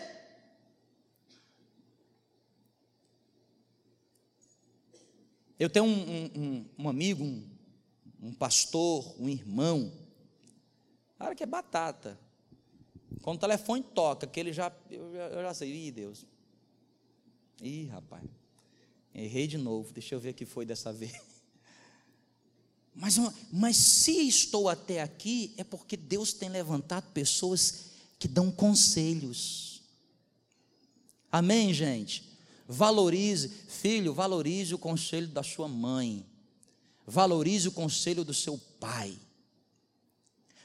Eu 5.60 5.68
tenho 5.68 5.86
um, 5.86 6.32
um, 6.36 6.66
um 6.78 6.90
amigo, 6.90 7.24
um, 7.24 7.44
um, 8.22 8.32
pastor, 8.32 9.16
um 9.20 9.28
irmão, 9.28 9.92
cara 11.18 11.34
que 11.34 11.42
é 11.42 11.48
batata. 11.48 12.20
Quando 13.24 13.38
o 13.38 13.42
telefone 13.42 13.82
toca, 13.82 14.28
que 14.28 14.40
ele 14.40 14.54
já, 14.54 14.72
eu 14.92 15.12
já, 15.12 15.28
eu 15.30 15.42
já 15.42 15.54
sei, 15.56 15.88
ih 15.88 15.92
Deus, 15.92 16.24
ih 17.64 17.88
rapaz, 17.88 18.24
Errei 19.18 19.48
de 19.48 19.58
novo, 19.58 19.92
deixa 19.92 20.14
eu 20.14 20.20
ver 20.20 20.30
o 20.30 20.34
que 20.36 20.46
foi 20.46 20.64
dessa 20.64 20.94
vez. 20.94 21.12
Mas, 23.00 23.16
mas 23.52 23.78
se 23.78 24.28
estou 24.28 24.68
até 24.68 25.04
aqui, 25.04 25.54
é 25.56 25.64
porque 25.64 25.96
Deus 25.96 26.34
tem 26.34 26.50
levantado 26.50 27.12
pessoas 27.12 27.92
que 28.18 28.28
dão 28.28 28.50
conselhos. 28.50 29.84
Amém, 31.32 31.72
gente? 31.76 32.24
Valorize, 32.68 33.50
filho, 33.68 34.16
valorize 34.16 34.74
o 34.74 34.80
conselho 34.80 35.28
da 35.28 35.44
sua 35.44 35.68
mãe. 35.68 36.26
Valorize 37.06 37.68
o 37.68 37.72
conselho 37.72 38.26
do 38.26 38.34
seu 38.34 38.58
pai. 38.80 39.16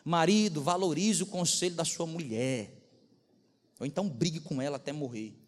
Marido, 0.02 0.62
valorize 0.62 1.22
o 1.22 1.26
conselho 1.26 1.74
da 1.74 1.84
sua 1.84 2.06
mulher. 2.06 2.72
Ou 3.78 3.84
então 3.84 4.08
brigue 4.08 4.40
com 4.40 4.62
ela 4.62 4.78
até 4.78 4.90
morrer. 4.90 5.41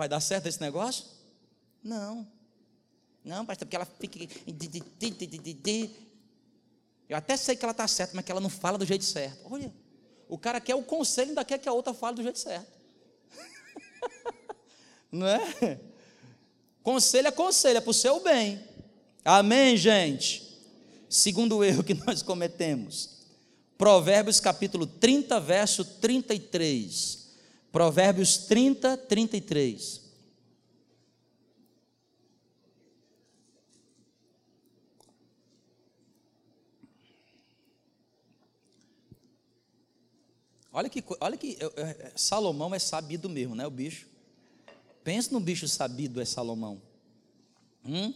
Vai 0.00 0.08
dar 0.08 0.20
certo 0.20 0.46
esse 0.46 0.58
negócio? 0.62 1.04
Não. 1.84 2.26
Não, 3.22 3.44
pastor, 3.44 3.66
porque 3.66 3.76
ela 3.76 3.84
fica. 3.84 4.18
Eu 7.06 7.18
até 7.18 7.36
sei 7.36 7.54
que 7.54 7.62
ela 7.62 7.72
está 7.72 7.86
certa, 7.86 8.16
mas 8.16 8.24
que 8.24 8.32
ela 8.32 8.40
não 8.40 8.48
fala 8.48 8.78
do 8.78 8.86
jeito 8.86 9.04
certo. 9.04 9.40
Olha, 9.52 9.70
o 10.26 10.38
cara 10.38 10.58
quer 10.58 10.74
o 10.74 10.82
conselho, 10.82 11.28
ainda 11.28 11.44
quer 11.44 11.58
que 11.58 11.68
a 11.68 11.72
outra 11.74 11.92
fale 11.92 12.16
do 12.16 12.22
jeito 12.22 12.38
certo. 12.38 12.72
não 15.12 15.26
é? 15.26 15.78
Conselho 16.82 17.28
é 17.28 17.30
conselho, 17.30 17.76
é 17.76 17.80
para 17.82 17.90
o 17.90 17.92
seu 17.92 18.20
bem. 18.20 18.58
Amém, 19.22 19.76
gente? 19.76 20.58
Segundo 21.10 21.62
erro 21.62 21.84
que 21.84 21.92
nós 22.06 22.22
cometemos. 22.22 23.18
Provérbios 23.76 24.40
capítulo 24.40 24.86
30, 24.86 25.38
verso 25.40 25.84
33. 25.84 27.20
Provérbios 27.72 28.36
30, 28.36 28.96
33. 28.96 30.00
Olha 40.72 40.88
que, 40.88 41.04
olha 41.20 41.36
que 41.36 41.58
Salomão 42.14 42.74
é 42.74 42.78
sabido 42.78 43.28
mesmo, 43.28 43.54
né? 43.54 43.66
O 43.66 43.70
bicho. 43.70 44.06
Pensa 45.02 45.32
no 45.32 45.40
bicho 45.40 45.66
sabido 45.66 46.20
é 46.20 46.24
Salomão. 46.24 46.80
Hum? 47.84 48.14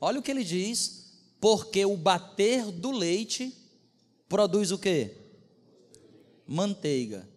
Olha 0.00 0.20
o 0.20 0.22
que 0.22 0.30
ele 0.30 0.44
diz: 0.44 1.12
porque 1.40 1.84
o 1.84 1.96
bater 1.96 2.70
do 2.70 2.90
leite 2.90 3.54
produz 4.28 4.70
o 4.70 4.78
quê? 4.78 5.16
Manteiga. 6.46 7.28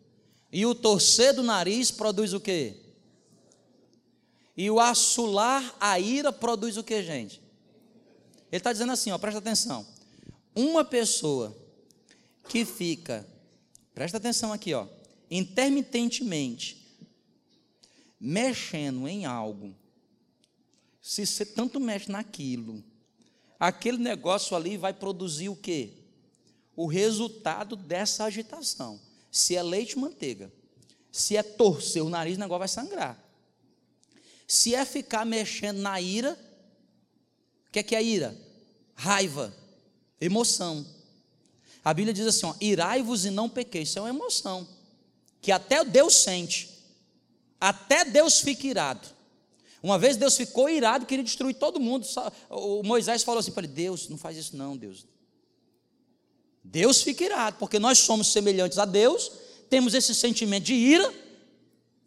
E 0.52 0.66
o 0.66 0.76
torcer 0.76 1.34
do 1.34 1.44
nariz 1.44 1.92
produz 1.92 2.34
o 2.34 2.40
quê? 2.40 2.76
E 4.56 4.70
o 4.70 4.80
assolar 4.80 5.76
a 5.80 6.00
ira 6.00 6.32
produz 6.32 6.76
o 6.78 6.84
quê, 6.84 7.02
gente? 7.02 7.42
Ele 8.52 8.58
está 8.58 8.74
dizendo 8.74 8.92
assim, 8.92 9.12
ó, 9.12 9.18
presta 9.18 9.40
atenção. 9.40 9.88
Uma 10.54 10.84
pessoa 10.84 11.56
que 12.50 12.66
fica, 12.66 13.26
presta 13.94 14.18
atenção 14.18 14.52
aqui, 14.52 14.74
ó, 14.74 14.86
intermitentemente 15.30 16.82
mexendo 18.20 19.08
em 19.08 19.26
algo, 19.26 19.76
se 21.02 21.26
você 21.26 21.44
tanto 21.44 21.80
mexe 21.80 22.12
naquilo, 22.12 22.84
aquele 23.60 23.98
negócio 23.98 24.56
ali 24.56 24.78
vai 24.78 24.94
produzir 24.94 25.50
o 25.50 25.56
quê? 25.56 25.94
O 26.76 26.86
resultado 26.86 27.76
dessa 27.76 28.26
agitação. 28.26 29.00
Se 29.32 29.56
é 29.56 29.64
leite, 29.64 29.98
manteiga. 29.98 30.52
Se 31.12 31.38
é 31.38 31.44
torcer 31.44 32.04
o 32.04 32.10
nariz, 32.10 32.38
o 32.38 32.40
negócio 32.40 32.60
vai 32.60 32.68
sangrar. 32.68 33.18
Se 34.48 34.76
é 34.76 34.84
ficar 34.84 35.26
mexendo 35.26 35.78
na 35.78 36.02
ira, 36.02 36.38
o 37.68 37.72
que 37.72 37.80
é 37.80 37.84
que 37.84 37.96
é 37.96 38.04
ira? 38.04 38.38
Raiva, 38.94 39.56
emoção. 40.20 40.86
A 41.84 41.94
Bíblia 41.94 42.14
diz 42.14 42.28
assim: 42.28 42.54
irai-vos 42.60 43.26
e 43.26 43.30
não 43.30 43.50
pequeis. 43.50 43.90
Isso 43.90 44.00
é 44.00 44.02
uma 44.02 44.10
emoção 44.10 44.68
que 45.42 45.52
até 45.52 45.84
Deus 45.84 46.16
sente, 46.16 46.70
até 47.60 48.06
Deus 48.06 48.42
fica 48.42 48.68
irado. 48.68 49.08
Uma 49.82 49.98
vez 49.98 50.16
Deus 50.16 50.38
ficou 50.38 50.70
irado, 50.70 51.06
queria 51.06 51.24
destruir 51.24 51.56
todo 51.56 51.80
mundo. 51.80 52.06
O 52.50 52.84
Moisés 52.84 53.24
falou 53.24 53.40
assim 53.40 53.52
para 53.52 53.66
ele: 53.66 53.74
Deus, 53.74 54.08
não 54.10 54.18
faz 54.18 54.38
isso 54.38 54.56
não, 54.56 54.78
Deus. 54.78 55.06
Deus 56.64 57.02
fica 57.02 57.24
irado, 57.24 57.58
porque 57.58 57.80
nós 57.80 58.00
somos 58.00 58.32
semelhantes 58.32 58.78
a 58.78 58.86
Deus, 58.86 59.32
temos 59.70 59.94
esse 59.94 60.14
sentimento 60.14 60.66
de 60.66 60.74
ira, 60.74 61.14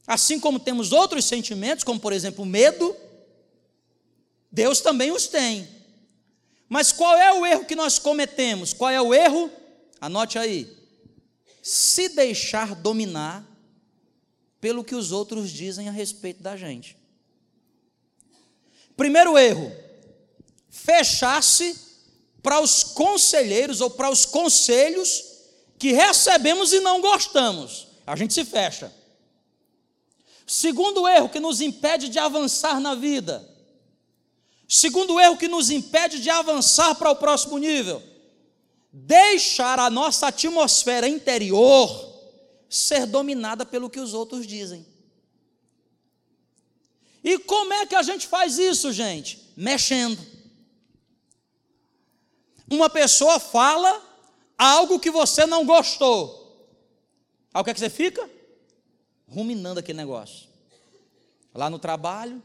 assim 0.06 0.38
como 0.38 0.60
temos 0.60 0.92
outros 0.92 1.24
sentimentos, 1.24 1.84
como 1.84 1.98
por 1.98 2.12
exemplo 2.12 2.44
medo, 2.44 2.94
Deus 4.50 4.80
também 4.80 5.10
os 5.10 5.26
tem. 5.26 5.68
Mas 6.68 6.92
qual 6.92 7.16
é 7.16 7.32
o 7.32 7.44
erro 7.44 7.64
que 7.64 7.76
nós 7.76 7.98
cometemos? 7.98 8.72
Qual 8.72 8.90
é 8.90 9.00
o 9.00 9.12
erro? 9.12 9.50
Anote 10.00 10.38
aí. 10.38 10.70
Se 11.62 12.08
deixar 12.10 12.74
dominar 12.74 13.44
pelo 14.60 14.84
que 14.84 14.94
os 14.94 15.12
outros 15.12 15.50
dizem 15.50 15.88
a 15.88 15.92
respeito 15.92 16.42
da 16.42 16.56
gente. 16.56 16.96
Primeiro 18.96 19.36
erro: 19.36 19.72
fechar-se 20.70 21.93
para 22.44 22.60
os 22.60 22.84
conselheiros 22.84 23.80
ou 23.80 23.88
para 23.88 24.10
os 24.10 24.26
conselhos 24.26 25.24
que 25.78 25.92
recebemos 25.92 26.74
e 26.74 26.80
não 26.80 27.00
gostamos. 27.00 27.88
A 28.06 28.14
gente 28.14 28.34
se 28.34 28.44
fecha. 28.44 28.92
Segundo 30.46 31.08
erro 31.08 31.30
que 31.30 31.40
nos 31.40 31.62
impede 31.62 32.10
de 32.10 32.18
avançar 32.18 32.78
na 32.78 32.94
vida. 32.94 33.48
Segundo 34.68 35.18
erro 35.18 35.38
que 35.38 35.48
nos 35.48 35.70
impede 35.70 36.20
de 36.20 36.28
avançar 36.28 36.94
para 36.96 37.10
o 37.10 37.16
próximo 37.16 37.56
nível. 37.56 38.02
Deixar 38.92 39.78
a 39.78 39.88
nossa 39.88 40.26
atmosfera 40.26 41.08
interior 41.08 42.12
ser 42.68 43.06
dominada 43.06 43.64
pelo 43.64 43.88
que 43.88 44.00
os 44.00 44.12
outros 44.12 44.46
dizem. 44.46 44.84
E 47.24 47.38
como 47.38 47.72
é 47.72 47.86
que 47.86 47.94
a 47.94 48.02
gente 48.02 48.26
faz 48.26 48.58
isso, 48.58 48.92
gente? 48.92 49.50
Mexendo. 49.56 50.33
Uma 52.70 52.88
pessoa 52.88 53.38
fala 53.38 54.02
algo 54.56 54.98
que 54.98 55.10
você 55.10 55.46
não 55.46 55.64
gostou. 55.64 56.42
Aí 57.52 57.60
o 57.60 57.64
que 57.64 57.70
é 57.70 57.74
que 57.74 57.80
você 57.80 57.90
fica? 57.90 58.28
Ruminando 59.28 59.80
aquele 59.80 59.98
negócio. 59.98 60.48
Lá 61.54 61.70
no 61.70 61.78
trabalho, 61.78 62.42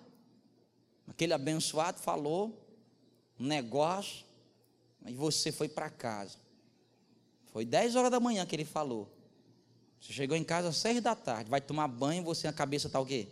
aquele 1.08 1.34
abençoado 1.34 2.00
falou 2.00 2.66
um 3.40 3.46
negócio, 3.46 4.26
e 5.08 5.14
você 5.14 5.52
foi 5.52 5.70
para 5.70 5.90
casa. 5.90 6.38
Foi 7.52 7.66
10 7.66 7.96
horas 7.96 8.12
da 8.12 8.20
manhã 8.20 8.46
que 8.46 8.56
ele 8.56 8.66
falou. 8.66 9.10
Você 10.00 10.14
chegou 10.14 10.36
em 10.36 10.44
casa 10.44 10.70
às 10.70 10.78
6 10.78 11.02
da 11.02 11.16
tarde, 11.16 11.50
vai 11.50 11.62
tomar 11.62 11.88
banho, 11.88 12.24
você 12.24 12.48
a 12.48 12.54
cabeça 12.54 12.88
está 12.88 13.00
o 13.00 13.06
quê? 13.06 13.28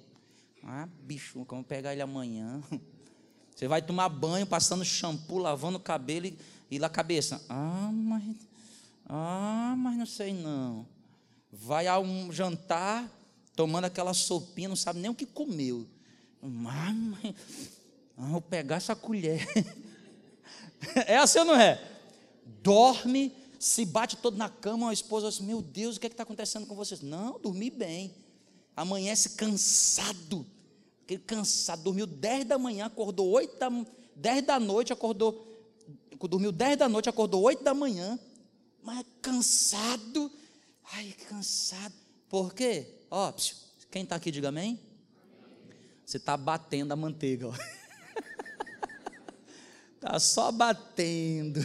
Ah, 0.64 0.88
bicho, 1.02 1.46
como 1.46 1.64
pegar 1.64 1.94
ele 1.94 2.02
amanhã? 2.02 2.62
Você 3.56 3.68
vai 3.68 3.82
tomar 3.82 4.08
banho, 4.08 4.46
passando 4.46 4.86
shampoo, 4.86 5.40
lavando 5.40 5.80
o 5.80 5.82
cabelo 5.82 6.28
e, 6.28 6.38
e 6.70 6.78
lá 6.78 6.88
a 6.88 6.90
cabeça. 6.90 7.44
Ah, 7.50 7.90
mas. 7.94 8.36
Ah, 9.08 9.76
mas 9.78 9.98
não 9.98 10.06
sei 10.06 10.34
não. 10.34 10.86
Vai 11.52 11.88
a 11.88 12.00
um 12.00 12.32
jantar, 12.32 13.10
tomando 13.56 13.86
aquela 13.86 14.14
sopinha, 14.14 14.70
não 14.70 14.76
sabe 14.76 15.00
nem 15.00 15.10
o 15.10 15.16
que 15.16 15.26
comeu. 15.26 15.88
Ah, 16.42 16.94
mas, 16.94 17.36
ah, 18.18 18.28
vou 18.28 18.42
pegar 18.42 18.78
essa 18.78 18.96
colher. 18.96 19.46
É 21.08 21.18
assim 21.18 21.40
ou 21.40 21.46
não 21.46 21.56
é? 21.56 21.84
Dorme, 22.62 23.34
se 23.60 23.84
bate 23.84 24.16
todo 24.18 24.38
na 24.38 24.48
cama, 24.48 24.92
a 24.92 24.94
esposa 24.94 25.28
assim, 25.28 25.44
meu 25.44 25.60
Deus, 25.60 25.98
o 25.98 26.00
que 26.00 26.06
é 26.06 26.10
está 26.10 26.22
acontecendo 26.22 26.68
com 26.68 26.76
vocês? 26.76 27.02
Não, 27.02 27.40
dormi 27.40 27.72
bem. 27.72 28.14
Amanhece 28.76 29.32
cansado. 29.32 30.46
Aquele 31.04 31.24
cansado, 31.24 31.82
dormiu 31.82 32.06
10 32.06 32.46
da 32.46 32.60
manhã, 32.60 32.86
acordou 32.86 33.28
8 33.30 33.58
da 33.58 33.70
10 34.16 34.46
da 34.46 34.60
noite, 34.60 34.92
acordou. 34.92 35.47
Dormiu 36.26 36.52
10 36.52 36.78
da 36.78 36.90
noite, 36.90 37.10
acordou 37.10 37.42
8 37.44 37.64
da 37.64 37.74
manhã. 37.74 38.18
Mas 38.82 39.06
cansado. 39.22 40.32
Ai, 40.94 41.14
cansado. 41.30 41.94
Por 42.30 42.54
quê? 42.54 42.88
Ó, 43.12 43.34
quem 43.92 44.04
está 44.04 44.16
aqui, 44.16 44.32
diga 44.32 44.50
amém. 44.50 44.80
Você 46.06 46.18
está 46.18 46.38
batendo 46.38 46.94
a 46.94 46.96
manteiga. 46.96 47.50
Está 49.96 50.18
só 50.22 50.52
batendo. 50.52 51.60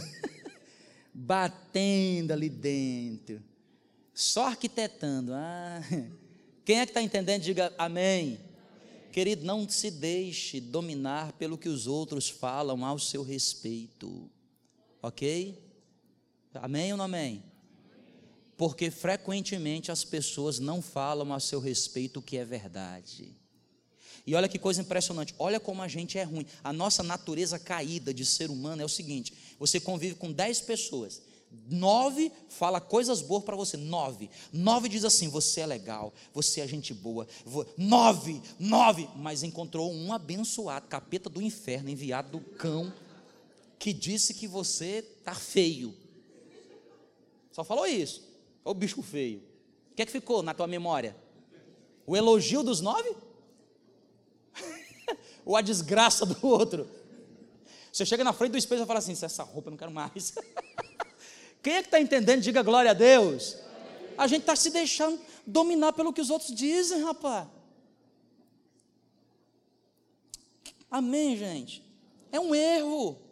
batendo 1.13 2.31
ali 2.31 2.49
dentro. 2.49 3.41
Só 4.13 4.47
arquitetando. 4.47 5.33
Ah. 5.33 5.81
Quem 6.65 6.79
é 6.79 6.85
que 6.85 6.91
está 6.91 7.01
entendendo? 7.01 7.41
Diga 7.41 7.73
amém. 7.77 8.39
Querido, 9.11 9.45
não 9.45 9.67
se 9.67 9.91
deixe 9.91 10.59
dominar 10.59 11.33
pelo 11.33 11.57
que 11.57 11.69
os 11.69 11.87
outros 11.87 12.29
falam 12.29 12.85
ao 12.85 12.97
seu 12.97 13.21
respeito. 13.21 14.29
Ok? 15.03 15.61
Amém 16.55 16.93
ou 16.93 16.97
não 16.97 17.05
amém? 17.05 17.43
Porque 18.55 18.89
frequentemente 18.89 19.91
as 19.91 20.05
pessoas 20.05 20.59
não 20.59 20.81
falam 20.81 21.33
a 21.33 21.39
seu 21.39 21.59
respeito 21.59 22.19
o 22.19 22.21
que 22.21 22.37
é 22.37 22.45
verdade. 22.45 23.35
E 24.25 24.33
olha 24.33 24.47
que 24.47 24.57
coisa 24.57 24.79
impressionante, 24.79 25.35
olha 25.37 25.59
como 25.59 25.81
a 25.81 25.87
gente 25.89 26.17
é 26.17 26.23
ruim. 26.23 26.45
A 26.63 26.71
nossa 26.71 27.03
natureza 27.03 27.59
caída 27.59 28.13
de 28.13 28.25
ser 28.25 28.49
humano 28.49 28.81
é 28.81 28.85
o 28.85 28.89
seguinte: 28.89 29.33
você 29.59 29.79
convive 29.79 30.15
com 30.15 30.31
dez 30.31 30.61
pessoas, 30.61 31.21
Nove 31.69 32.31
fala 32.49 32.81
coisas 32.81 33.21
boas 33.21 33.43
para 33.43 33.55
você. 33.55 33.77
Nove. 33.77 34.29
Nove 34.51 34.89
diz 34.89 35.05
assim: 35.05 35.29
você 35.29 35.61
é 35.61 35.65
legal, 35.65 36.13
você 36.33 36.61
é 36.61 36.67
gente 36.67 36.93
boa. 36.93 37.27
Nove, 37.77 38.41
nove. 38.59 39.07
Mas 39.15 39.43
encontrou 39.43 39.91
um 39.91 40.11
abençoado, 40.11 40.87
capeta 40.87 41.29
do 41.29 41.41
inferno, 41.41 41.89
enviado 41.89 42.31
do 42.31 42.39
cão, 42.39 42.91
que 43.83 43.91
disse 43.91 44.33
que 44.33 44.47
você 44.47 45.05
está 45.19 45.35
feio. 45.35 45.93
Só 47.51 47.65
falou 47.65 47.85
isso. 47.85 48.25
Ô 48.63 48.73
bicho 48.73 49.01
feio. 49.01 49.43
O 49.91 49.95
que 49.95 50.03
é 50.03 50.05
que 50.05 50.11
ficou 50.13 50.41
na 50.41 50.53
tua 50.53 50.67
memória? 50.67 51.13
O 52.07 52.15
elogio 52.15 52.63
dos 52.63 52.79
nove? 52.79 53.13
Ou 55.43 55.57
a 55.57 55.61
desgraça 55.61 56.25
do 56.25 56.47
outro? 56.47 56.89
Você 57.91 58.05
chega 58.05 58.23
na 58.23 58.31
frente 58.31 58.53
do 58.53 58.57
espelho 58.57 58.83
e 58.83 58.85
fala 58.85 58.99
assim: 58.99 59.11
essa 59.11 59.43
roupa 59.43 59.67
eu 59.67 59.71
não 59.71 59.77
quero 59.77 59.91
mais. 59.91 60.33
Quem 61.61 61.73
é 61.73 61.81
que 61.81 61.87
está 61.89 61.99
entendendo? 61.99 62.41
Diga 62.41 62.63
glória 62.63 62.91
a 62.91 62.93
Deus. 62.93 63.57
A 64.17 64.27
gente 64.27 64.43
está 64.43 64.55
se 64.55 64.69
deixando 64.69 65.19
dominar 65.45 65.91
pelo 65.91 66.13
que 66.13 66.21
os 66.21 66.29
outros 66.29 66.55
dizem, 66.55 67.03
rapaz. 67.03 67.49
Amém, 70.89 71.35
gente? 71.35 71.83
É 72.31 72.39
um 72.39 72.55
erro. 72.55 73.22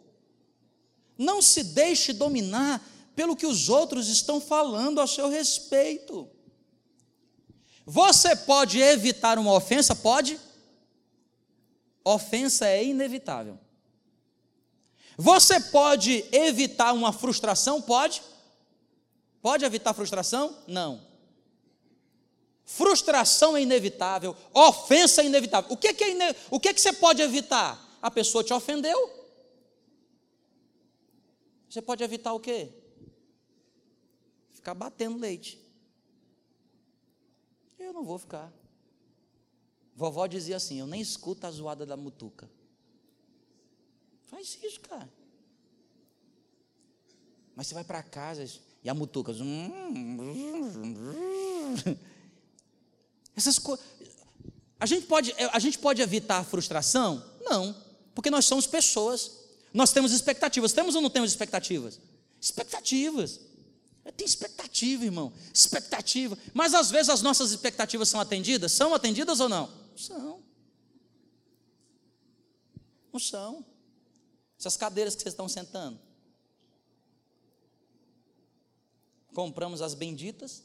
Não 1.22 1.40
se 1.40 1.62
deixe 1.62 2.12
dominar 2.12 2.84
pelo 3.14 3.36
que 3.36 3.46
os 3.46 3.68
outros 3.68 4.08
estão 4.08 4.40
falando 4.40 5.00
a 5.00 5.06
seu 5.06 5.28
respeito. 5.28 6.28
Você 7.86 8.34
pode 8.34 8.80
evitar 8.80 9.38
uma 9.38 9.52
ofensa? 9.52 9.94
Pode. 9.94 10.38
Ofensa 12.04 12.66
é 12.66 12.84
inevitável. 12.84 13.58
Você 15.16 15.60
pode 15.60 16.24
evitar 16.32 16.92
uma 16.92 17.12
frustração? 17.12 17.80
Pode. 17.80 18.22
Pode 19.40 19.64
evitar 19.64 19.94
frustração? 19.94 20.56
Não. 20.66 21.00
Frustração 22.64 23.56
é 23.56 23.62
inevitável, 23.62 24.34
ofensa 24.54 25.20
é 25.20 25.26
inevitável. 25.26 25.70
O 25.70 25.76
que, 25.76 25.92
que 25.92 26.04
é 26.04 26.34
o 26.50 26.58
que, 26.58 26.72
que 26.72 26.80
você 26.80 26.92
pode 26.92 27.20
evitar? 27.20 27.78
A 28.00 28.10
pessoa 28.10 28.42
te 28.42 28.54
ofendeu. 28.54 29.21
Você 31.72 31.80
pode 31.80 32.04
evitar 32.04 32.34
o 32.34 32.40
quê? 32.40 32.68
Ficar 34.50 34.74
batendo 34.74 35.16
leite. 35.18 35.58
Eu 37.78 37.94
não 37.94 38.04
vou 38.04 38.18
ficar. 38.18 38.52
Vovó 39.96 40.26
dizia 40.26 40.56
assim: 40.56 40.80
Eu 40.80 40.86
nem 40.86 41.00
escuto 41.00 41.46
a 41.46 41.50
zoada 41.50 41.86
da 41.86 41.96
mutuca. 41.96 42.50
Faz 44.26 44.58
isso, 44.62 44.80
cara. 44.80 45.10
Mas 47.56 47.68
você 47.68 47.72
vai 47.72 47.84
para 47.84 48.02
casa 48.02 48.44
e 48.84 48.90
a 48.90 48.92
mutuca. 48.92 49.32
Essas 53.34 53.58
coisas. 53.58 53.82
A 54.78 54.84
gente, 54.84 55.06
pode, 55.06 55.34
a 55.38 55.58
gente 55.58 55.78
pode 55.78 56.02
evitar 56.02 56.36
a 56.36 56.44
frustração? 56.44 57.24
Não, 57.40 57.74
porque 58.14 58.28
nós 58.28 58.44
somos 58.44 58.66
pessoas. 58.66 59.41
Nós 59.72 59.92
temos 59.92 60.12
expectativas. 60.12 60.72
Temos 60.72 60.94
ou 60.94 61.00
não 61.00 61.10
temos 61.10 61.30
expectativas? 61.30 62.00
Expectativas. 62.40 63.40
Tem 64.16 64.26
expectativa, 64.26 65.04
irmão. 65.04 65.32
Expectativa. 65.54 66.36
Mas 66.52 66.74
às 66.74 66.90
vezes 66.90 67.08
as 67.08 67.22
nossas 67.22 67.50
expectativas 67.50 68.08
são 68.08 68.20
atendidas? 68.20 68.72
São 68.72 68.94
atendidas 68.94 69.40
ou 69.40 69.48
não? 69.48 69.70
São. 69.96 70.42
Não 73.12 73.20
são. 73.20 73.64
Essas 74.58 74.76
cadeiras 74.76 75.14
que 75.14 75.22
vocês 75.22 75.32
estão 75.32 75.48
sentando. 75.48 75.98
Compramos 79.34 79.80
as 79.80 79.94
benditas. 79.94 80.64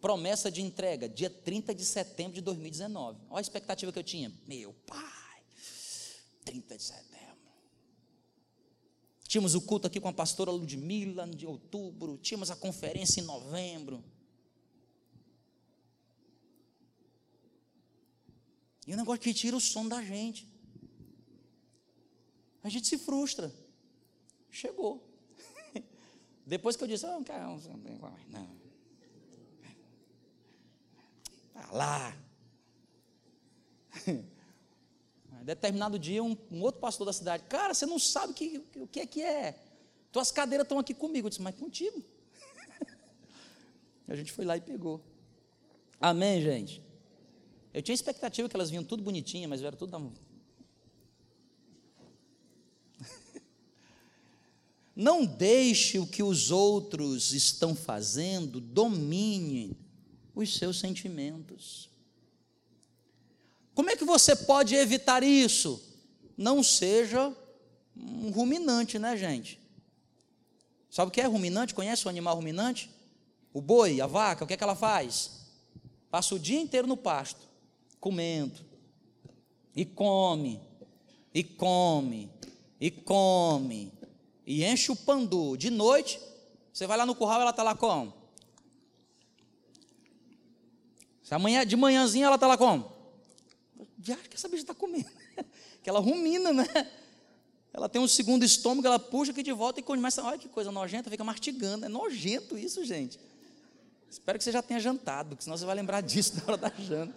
Promessa 0.00 0.50
de 0.50 0.62
entrega, 0.62 1.08
dia 1.08 1.28
30 1.28 1.74
de 1.74 1.84
setembro 1.84 2.34
de 2.34 2.40
2019. 2.40 3.18
Olha 3.28 3.38
a 3.38 3.40
expectativa 3.40 3.92
que 3.92 3.98
eu 3.98 4.04
tinha. 4.04 4.32
Meu 4.46 4.72
pai, 4.86 5.42
30 6.44 6.76
de 6.76 6.82
setembro. 6.82 7.17
Tínhamos 9.28 9.54
o 9.54 9.60
culto 9.60 9.86
aqui 9.86 10.00
com 10.00 10.08
a 10.08 10.12
pastora 10.12 10.50
Ludmilla 10.50 11.28
de 11.28 11.46
outubro. 11.46 12.16
Tínhamos 12.16 12.50
a 12.50 12.56
conferência 12.56 13.20
em 13.20 13.24
novembro. 13.24 14.02
E 18.86 18.94
o 18.94 18.96
negócio 18.96 19.20
que 19.20 19.34
tira 19.34 19.54
o 19.54 19.60
som 19.60 19.86
da 19.86 20.02
gente. 20.02 20.48
A 22.64 22.70
gente 22.70 22.88
se 22.88 22.96
frustra. 22.96 23.54
Chegou. 24.50 25.06
Depois 26.46 26.74
que 26.74 26.84
eu 26.84 26.88
disse, 26.88 27.04
oh, 27.04 27.20
não, 27.20 27.58
não. 28.30 28.56
Ah, 31.54 31.70
lá. 31.70 32.16
Determinado 35.48 35.98
dia, 35.98 36.22
um, 36.22 36.36
um, 36.50 36.60
outro 36.60 36.78
pastor 36.78 37.06
da 37.06 37.12
cidade, 37.12 37.44
cara, 37.44 37.72
você 37.72 37.86
não 37.86 37.98
sabe 37.98 38.32
o 38.32 38.34
que, 38.34 38.60
que 38.92 39.00
é 39.00 39.06
que 39.06 39.22
é. 39.22 39.58
Tuas 40.12 40.30
cadeiras 40.30 40.66
estão 40.66 40.78
aqui 40.78 40.92
comigo. 40.92 41.26
Eu 41.26 41.30
disse, 41.30 41.40
mas 41.40 41.54
contigo. 41.54 42.04
a 44.06 44.14
gente 44.14 44.30
foi 44.30 44.44
lá 44.44 44.58
e 44.58 44.60
pegou. 44.60 45.02
Amém, 45.98 46.42
gente? 46.42 46.82
Eu 47.72 47.80
tinha 47.80 47.94
expectativa 47.94 48.46
que 48.46 48.54
elas 48.54 48.68
vinham 48.68 48.84
tudo 48.84 49.02
bonitinhas, 49.02 49.48
mas 49.48 49.62
era 49.62 49.74
tudo 49.74 49.90
da... 49.90 49.98
Não 54.94 55.24
deixe 55.24 55.98
o 55.98 56.06
que 56.06 56.22
os 56.22 56.50
outros 56.50 57.32
estão 57.32 57.74
fazendo 57.74 58.60
domine 58.60 59.74
os 60.34 60.58
seus 60.58 60.78
sentimentos. 60.78 61.87
Como 63.78 63.90
é 63.90 63.96
que 63.96 64.04
você 64.04 64.34
pode 64.34 64.74
evitar 64.74 65.22
isso? 65.22 65.80
Não 66.36 66.64
seja 66.64 67.32
um 67.96 68.28
ruminante, 68.28 68.98
né, 68.98 69.16
gente? 69.16 69.60
Sabe 70.90 71.10
o 71.10 71.12
que 71.12 71.20
é 71.20 71.26
ruminante? 71.26 71.76
Conhece 71.76 72.04
o 72.04 72.08
animal 72.08 72.34
ruminante? 72.34 72.90
O 73.54 73.60
boi, 73.60 74.00
a 74.00 74.06
vaca, 74.08 74.42
o 74.42 74.48
que 74.48 74.54
é 74.54 74.56
que 74.56 74.64
ela 74.64 74.74
faz? 74.74 75.46
Passa 76.10 76.34
o 76.34 76.40
dia 76.40 76.60
inteiro 76.60 76.88
no 76.88 76.96
pasto, 76.96 77.48
comendo, 78.00 78.58
e 79.76 79.84
come, 79.84 80.60
e 81.32 81.44
come, 81.44 82.32
e 82.80 82.90
come, 82.90 83.92
e 84.44 84.64
enche 84.64 84.90
o 84.90 84.96
pandu. 84.96 85.56
De 85.56 85.70
noite, 85.70 86.18
você 86.72 86.84
vai 86.84 86.98
lá 86.98 87.06
no 87.06 87.14
curral, 87.14 87.42
ela 87.42 87.50
está 87.50 87.62
lá 87.62 87.76
como? 87.76 88.12
Se 91.22 91.32
amanhã, 91.32 91.64
de 91.64 91.76
manhãzinha 91.76 92.26
ela 92.26 92.34
está 92.34 92.48
lá 92.48 92.58
como? 92.58 92.97
Já 94.00 94.16
que 94.16 94.36
essa 94.36 94.48
bicha 94.48 94.62
está 94.62 94.74
comendo. 94.74 95.10
que 95.82 95.88
ela 95.88 96.00
rumina, 96.00 96.52
né? 96.52 96.66
Ela 97.72 97.88
tem 97.88 98.00
um 98.00 98.08
segundo 98.08 98.44
estômago, 98.44 98.86
ela 98.86 98.98
puxa 98.98 99.32
aqui 99.32 99.42
de 99.42 99.52
volta 99.52 99.80
e 99.80 99.82
começa. 99.82 100.22
Olha 100.22 100.38
que 100.38 100.48
coisa 100.48 100.72
nojenta, 100.72 101.10
fica 101.10 101.24
mastigando. 101.24 101.84
É 101.84 101.88
nojento 101.88 102.56
isso, 102.56 102.84
gente. 102.84 103.18
Espero 104.10 104.38
que 104.38 104.44
você 104.44 104.52
já 104.52 104.62
tenha 104.62 104.80
jantado, 104.80 105.30
porque 105.30 105.44
senão 105.44 105.56
você 105.56 105.66
vai 105.66 105.74
lembrar 105.74 106.00
disso 106.00 106.34
na 106.36 106.42
hora 106.44 106.56
da 106.56 106.72
janta. 106.78 107.14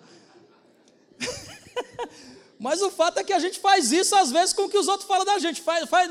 Mas 2.59 2.81
o 2.81 2.91
fato 2.91 3.17
é 3.17 3.23
que 3.23 3.33
a 3.33 3.39
gente 3.39 3.59
faz 3.59 3.91
isso 3.91 4.15
às 4.15 4.29
vezes 4.31 4.53
com 4.53 4.63
o 4.63 4.69
que 4.69 4.77
os 4.77 4.87
outros 4.87 5.07
falam 5.07 5.25
da 5.25 5.39
gente. 5.39 5.61
Faz, 5.61 5.89
faz 5.89 6.09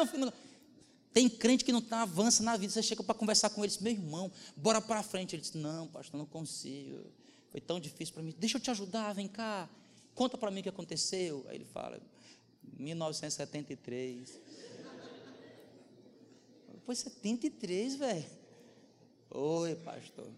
tem 1.13 1.29
crente 1.29 1.65
que 1.65 1.73
não 1.73 1.81
tá, 1.81 2.03
avança 2.03 2.43
na 2.43 2.57
vida. 2.57 2.73
Você 2.73 2.83
chega 2.83 3.03
para 3.03 3.15
conversar 3.15 3.51
com 3.51 3.65
eles, 3.65 3.79
meu 3.79 3.93
irmão, 3.93 4.31
bora 4.57 4.81
para 4.81 5.03
frente. 5.03 5.35
Ele 5.35 5.43
diz: 5.43 5.53
Não, 5.53 5.87
pastor, 5.89 6.19
não 6.19 6.27
consigo. 6.27 7.05
Foi 7.51 7.61
tão 7.61 7.81
difícil 7.81 8.15
para 8.15 8.23
mim. 8.23 8.35
Deixa 8.39 8.57
eu 8.57 8.61
te 8.61 8.71
ajudar, 8.71 9.13
vem 9.13 9.27
cá. 9.27 9.69
Conta 10.21 10.37
para 10.37 10.51
mim 10.51 10.61
o 10.61 10.63
que 10.63 10.69
aconteceu. 10.69 11.47
Aí 11.49 11.57
ele 11.57 11.65
fala: 11.65 11.99
1973. 12.79 14.39
Foi 16.85 16.95
73, 16.95 17.95
velho. 17.95 18.27
Oi, 19.31 19.77
pastor. 19.77 20.29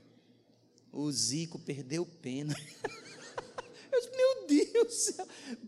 O 0.93 1.11
Zico 1.11 1.59
perdeu 1.59 2.07
pena. 2.07 2.55
Eu 3.91 4.01
disse, 4.01 4.17
meu 4.17 4.47
Deus, 4.47 5.11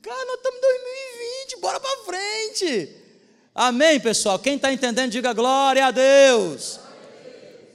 cara, 0.00 0.24
nós 0.26 0.36
estamos 0.36 0.58
em 0.58 0.60
2020, 0.60 1.60
bora 1.60 1.80
para 1.80 2.04
frente. 2.04 2.96
Amém, 3.52 3.98
pessoal? 3.98 4.38
Quem 4.38 4.54
está 4.54 4.72
entendendo, 4.72 5.10
diga 5.10 5.32
glória 5.32 5.86
a 5.86 5.90
Deus. 5.90 6.78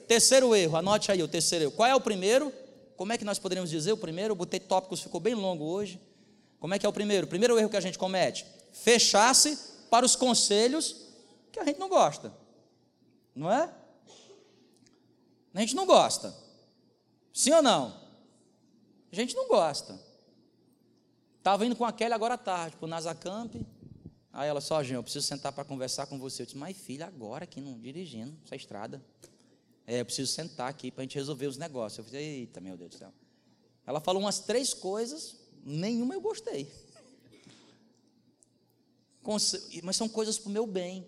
Terceiro 0.08 0.56
erro, 0.56 0.78
anote 0.78 1.12
aí 1.12 1.22
o 1.22 1.28
terceiro 1.28 1.66
erro. 1.66 1.74
Qual 1.74 1.90
é 1.90 1.94
o 1.94 2.00
primeiro? 2.00 2.54
Como 2.96 3.12
é 3.12 3.18
que 3.18 3.26
nós 3.26 3.40
poderíamos 3.40 3.70
dizer 3.70 3.92
o 3.92 3.98
primeiro? 3.98 4.32
Eu 4.32 4.38
botei 4.38 4.62
tópicos, 4.62 5.02
ficou 5.02 5.20
bem 5.20 5.36
longo 5.36 5.66
hoje. 5.66 6.00
Como 6.60 6.74
é 6.74 6.80
que 6.80 6.86
é 6.86 6.90
o 6.90 6.94
primeiro? 6.94 7.26
O 7.26 7.30
primeiro 7.30 7.58
erro 7.58 7.70
que 7.70 7.78
a 7.78 7.82
gente 7.82 7.98
comete: 7.98 8.46
fechar-se 8.74 9.58
para 9.90 10.06
os 10.06 10.16
conselhos 10.16 11.08
que 11.52 11.60
a 11.60 11.66
gente 11.66 11.80
não 11.80 11.90
gosta. 11.90 12.34
Não 13.36 13.52
é? 13.52 13.74
A 15.54 15.60
gente 15.62 15.76
não 15.76 15.86
gosta. 15.86 16.36
Sim 17.34 17.52
ou 17.54 17.62
não? 17.62 18.00
A 19.12 19.16
gente 19.16 19.36
não 19.36 19.48
gosta. 19.48 20.00
Estava 21.38 21.66
indo 21.66 21.76
com 21.76 21.86
a 21.86 21.92
Kelly 21.92 22.14
agora 22.14 22.36
à 22.36 22.38
tarde, 22.38 22.76
para 22.76 22.86
o 22.86 22.90
Nazacamp. 22.90 23.56
Aí 24.32 24.48
ela 24.48 24.62
só, 24.62 24.84
gente, 24.84 24.94
eu 24.94 25.04
preciso 25.04 25.26
sentar 25.26 25.52
para 25.52 25.64
conversar 25.64 26.06
com 26.06 26.20
você. 26.20 26.44
Eu 26.44 26.46
disse, 26.46 26.58
mas 26.58 26.78
filha, 26.78 27.08
agora 27.08 27.46
aqui 27.46 27.60
não 27.60 27.80
dirigindo 27.80 28.38
essa 28.46 28.56
estrada. 28.56 29.04
É, 29.88 30.02
eu 30.02 30.06
preciso 30.06 30.32
sentar 30.32 30.70
aqui 30.70 30.92
para 30.92 31.02
a 31.02 31.04
gente 31.04 31.16
resolver 31.16 31.48
os 31.48 31.58
negócios. 31.58 31.98
Eu 31.98 32.04
falei, 32.04 32.42
eita, 32.42 32.60
meu 32.60 32.78
Deus 32.78 32.92
do 32.92 32.98
céu. 32.98 33.12
Ela 33.88 34.00
falou 34.00 34.22
umas 34.22 34.40
três 34.40 34.74
coisas, 34.74 35.36
nenhuma 35.64 36.14
eu 36.14 36.22
gostei. 36.22 36.72
Mas 39.84 39.96
são 39.96 40.10
coisas 40.10 40.38
para 40.40 40.50
o 40.50 40.52
meu 40.52 40.66
bem. 40.66 41.08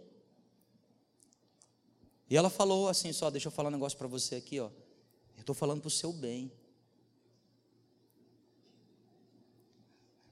E 2.29 2.37
ela 2.37 2.49
falou 2.49 2.87
assim, 2.87 3.11
só, 3.11 3.29
deixa 3.29 3.47
eu 3.47 3.51
falar 3.51 3.69
um 3.69 3.73
negócio 3.73 3.97
para 3.97 4.07
você 4.07 4.35
aqui, 4.35 4.59
ó. 4.59 4.69
Eu 5.35 5.41
estou 5.41 5.55
falando 5.55 5.81
para 5.81 5.87
o 5.87 5.91
seu 5.91 6.13
bem. 6.13 6.51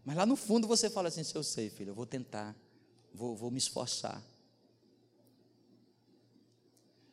Mas 0.05 0.15
lá 0.15 0.25
no 0.25 0.35
fundo 0.35 0.67
você 0.67 0.89
fala 0.89 1.07
assim, 1.07 1.23
se 1.23 1.35
eu 1.35 1.43
sei, 1.43 1.69
filho, 1.69 1.89
eu 1.89 1.95
vou 1.95 2.05
tentar. 2.05 2.55
Vou, 3.13 3.35
vou 3.35 3.51
me 3.51 3.57
esforçar. 3.57 4.23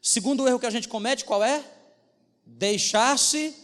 Segundo 0.00 0.46
erro 0.46 0.60
que 0.60 0.66
a 0.66 0.70
gente 0.70 0.88
comete, 0.88 1.24
qual 1.24 1.42
é? 1.42 1.64
Deixar-se 2.44 3.56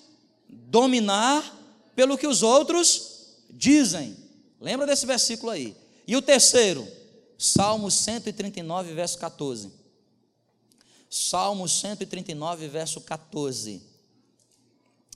dominar 0.48 1.58
pelo 1.94 2.18
que 2.18 2.26
os 2.26 2.42
outros 2.42 3.11
dizem. 3.52 4.16
Lembra 4.60 4.86
desse 4.86 5.06
versículo 5.06 5.52
aí. 5.52 5.76
E 6.06 6.16
o 6.16 6.22
terceiro, 6.22 6.88
Salmo 7.38 7.90
139, 7.90 8.94
verso 8.94 9.18
14. 9.18 9.70
Salmo 11.08 11.68
139, 11.68 12.68
verso 12.68 13.00
14. 13.00 13.82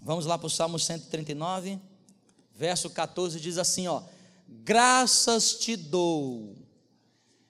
Vamos 0.03 0.27
lá 0.27 0.37
para 0.37 0.46
o 0.46 0.51
Salmo 0.51 0.79
139, 0.79 1.81
verso 2.55 2.90
14, 2.90 3.40
diz 3.40 3.59
assim: 3.59 3.88
ó, 3.88 4.03
graças 4.46 5.55
te 5.55 5.75
dou 5.75 6.55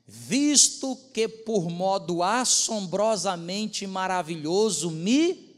visto 0.07 0.97
que 1.13 1.27
por 1.27 1.69
modo 1.69 2.23
assombrosamente 2.23 3.87
maravilhoso 3.87 4.91
me. 4.91 5.55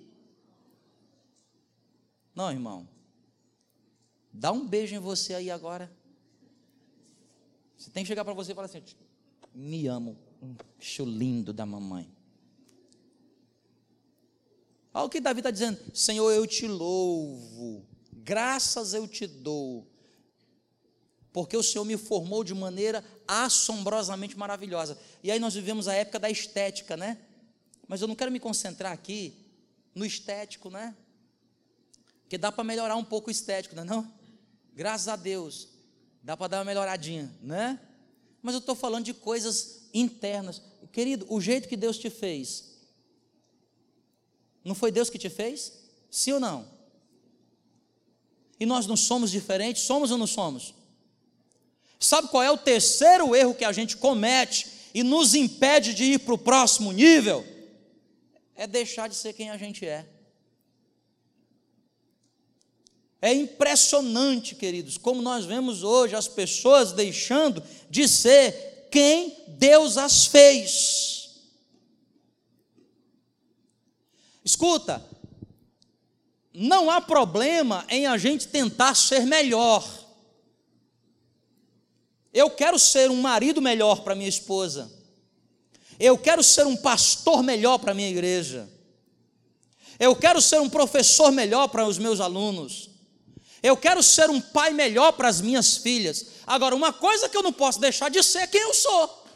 Não, 2.35 2.51
irmão. 2.51 2.89
Dá 4.39 4.53
um 4.53 4.67
beijo 4.67 4.95
em 4.95 5.01
você 5.01 5.35
aí 5.35 5.51
agora. 5.51 5.91
Você 7.77 7.91
tem 7.91 8.05
que 8.05 8.09
chegar 8.09 8.25
para 8.25 8.33
você 8.33 8.53
e 8.53 8.55
falar 8.55 8.67
assim: 8.67 8.83
Me 9.53 9.89
amo. 9.89 10.17
Um 10.41 10.55
bicho 10.79 11.05
lindo 11.05 11.53
da 11.53 11.67
mamãe. 11.67 12.09
Olha 14.95 15.07
o 15.07 15.09
que 15.09 15.21
Davi 15.21 15.41
está 15.41 15.51
dizendo: 15.51 15.79
Senhor, 15.93 16.31
eu 16.31 16.47
te 16.47 16.69
louvo, 16.69 17.85
graças 18.13 18.95
eu 18.95 19.09
te 19.09 19.27
dou 19.27 19.85
porque 21.33 21.57
o 21.57 21.63
Senhor 21.63 21.85
me 21.85 21.97
formou 21.97 22.43
de 22.43 22.55
maneira 22.55 23.05
assombrosamente 23.27 24.37
maravilhosa. 24.37 24.99
E 25.23 25.31
aí 25.31 25.39
nós 25.39 25.55
vivemos 25.55 25.87
a 25.87 25.95
época 25.95 26.19
da 26.19 26.31
estética, 26.31 26.97
né? 26.97 27.19
Mas 27.87 28.01
eu 28.01 28.09
não 28.09 28.17
quero 28.17 28.33
me 28.33 28.41
concentrar 28.41 28.93
aqui 28.93 29.37
no 29.95 30.05
estético, 30.05 30.71
né? 30.71 30.97
Porque 32.23 32.39
dá 32.39 32.51
para 32.51 32.65
melhorar 32.65 32.97
um 32.97 33.05
pouco 33.05 33.29
o 33.29 33.31
estético, 33.31 33.77
não 33.77 33.83
é 33.83 33.87
não? 33.87 34.18
Graças 34.79 35.09
a 35.09 35.17
Deus, 35.17 35.67
dá 36.23 36.37
para 36.37 36.47
dar 36.47 36.59
uma 36.59 36.65
melhoradinha, 36.65 37.29
né? 37.43 37.81
Mas 38.41 38.55
eu 38.55 38.61
estou 38.61 38.77
falando 38.77 39.07
de 39.07 39.13
coisas 39.13 39.89
internas. 39.93 40.63
Querido, 40.93 41.27
o 41.29 41.41
jeito 41.41 41.67
que 41.67 41.77
Deus 41.77 41.99
te 41.99 42.09
fez, 42.09 42.79
não 44.63 44.77
foi 44.77 44.93
Deus 44.93 45.11
que 45.11 45.19
te 45.19 45.29
fez? 45.29 45.73
Sim 46.09 46.35
ou 46.35 46.39
não? 46.39 46.65
E 48.61 48.65
nós 48.65 48.87
não 48.87 48.97
somos 48.97 49.33
diferentes? 49.33 49.83
Somos 49.83 50.13
ou 50.13 50.17
não 50.17 50.29
somos? 50.29 50.73
Sabe 51.99 52.29
qual 52.29 52.45
é 52.45 52.51
o 52.53 52.57
terceiro 52.57 53.35
erro 53.35 53.57
que 53.57 53.65
a 53.65 53.73
gente 53.73 53.97
comete 53.97 54.69
e 54.95 55.03
nos 55.03 55.35
impede 55.35 55.93
de 55.93 56.05
ir 56.05 56.21
para 56.21 56.35
o 56.35 56.39
próximo 56.39 56.93
nível? 56.93 57.45
É 58.55 58.65
deixar 58.65 59.09
de 59.09 59.17
ser 59.17 59.33
quem 59.33 59.51
a 59.51 59.57
gente 59.57 59.85
é. 59.85 60.07
É 63.21 63.33
impressionante, 63.33 64.55
queridos, 64.55 64.97
como 64.97 65.21
nós 65.21 65.45
vemos 65.45 65.83
hoje 65.83 66.15
as 66.15 66.29
pessoas 66.29 66.93
deixando 66.93 67.63
de 67.91 68.07
ser 68.07 68.89
quem 68.91 69.37
Deus 69.49 69.99
as 69.99 70.27
fez. 70.27 71.19
Escuta, 74.45 75.05
não 76.55 76.91
há 76.91 77.01
problema 77.01 77.85
em 77.89 78.07
a 78.07 78.17
gente 78.17 78.49
tentar 78.49 78.95
ser 78.95 79.27
melhor. 79.27 79.87
Eu 82.33 82.51
quero 82.51 82.79
ser 82.79 83.11
um 83.11 83.21
marido 83.21 83.61
melhor 83.61 84.03
para 84.03 84.15
minha 84.15 84.29
esposa. 84.29 84.91
Eu 85.99 86.17
quero 86.17 86.43
ser 86.43 86.67
um 86.67 86.77
pastor 86.77 87.43
melhor 87.43 87.79
para 87.79 87.95
minha 87.95 88.09
igreja. 88.09 88.69
Eu 89.99 90.15
quero 90.15 90.41
ser 90.41 90.61
um 90.61 90.71
professor 90.71 91.33
melhor 91.33 91.69
para 91.69 91.85
os 91.85 91.99
meus 91.99 92.21
alunos. 92.21 92.88
Eu 93.63 93.77
quero 93.77 94.03
ser 94.03 94.31
um 94.31 94.41
pai 94.41 94.73
melhor 94.73 95.13
para 95.13 95.29
as 95.29 95.41
minhas 95.41 95.77
filhas. 95.77 96.27
Agora, 96.47 96.75
uma 96.75 96.93
coisa 96.93 97.29
que 97.29 97.37
eu 97.37 97.43
não 97.43 97.53
posso 97.53 97.81
deixar 97.81 98.09
de 98.09 98.23
ser 98.23 98.39
é 98.39 98.47
quem 98.47 98.61
eu 98.61 98.75
sou. 98.75 99.27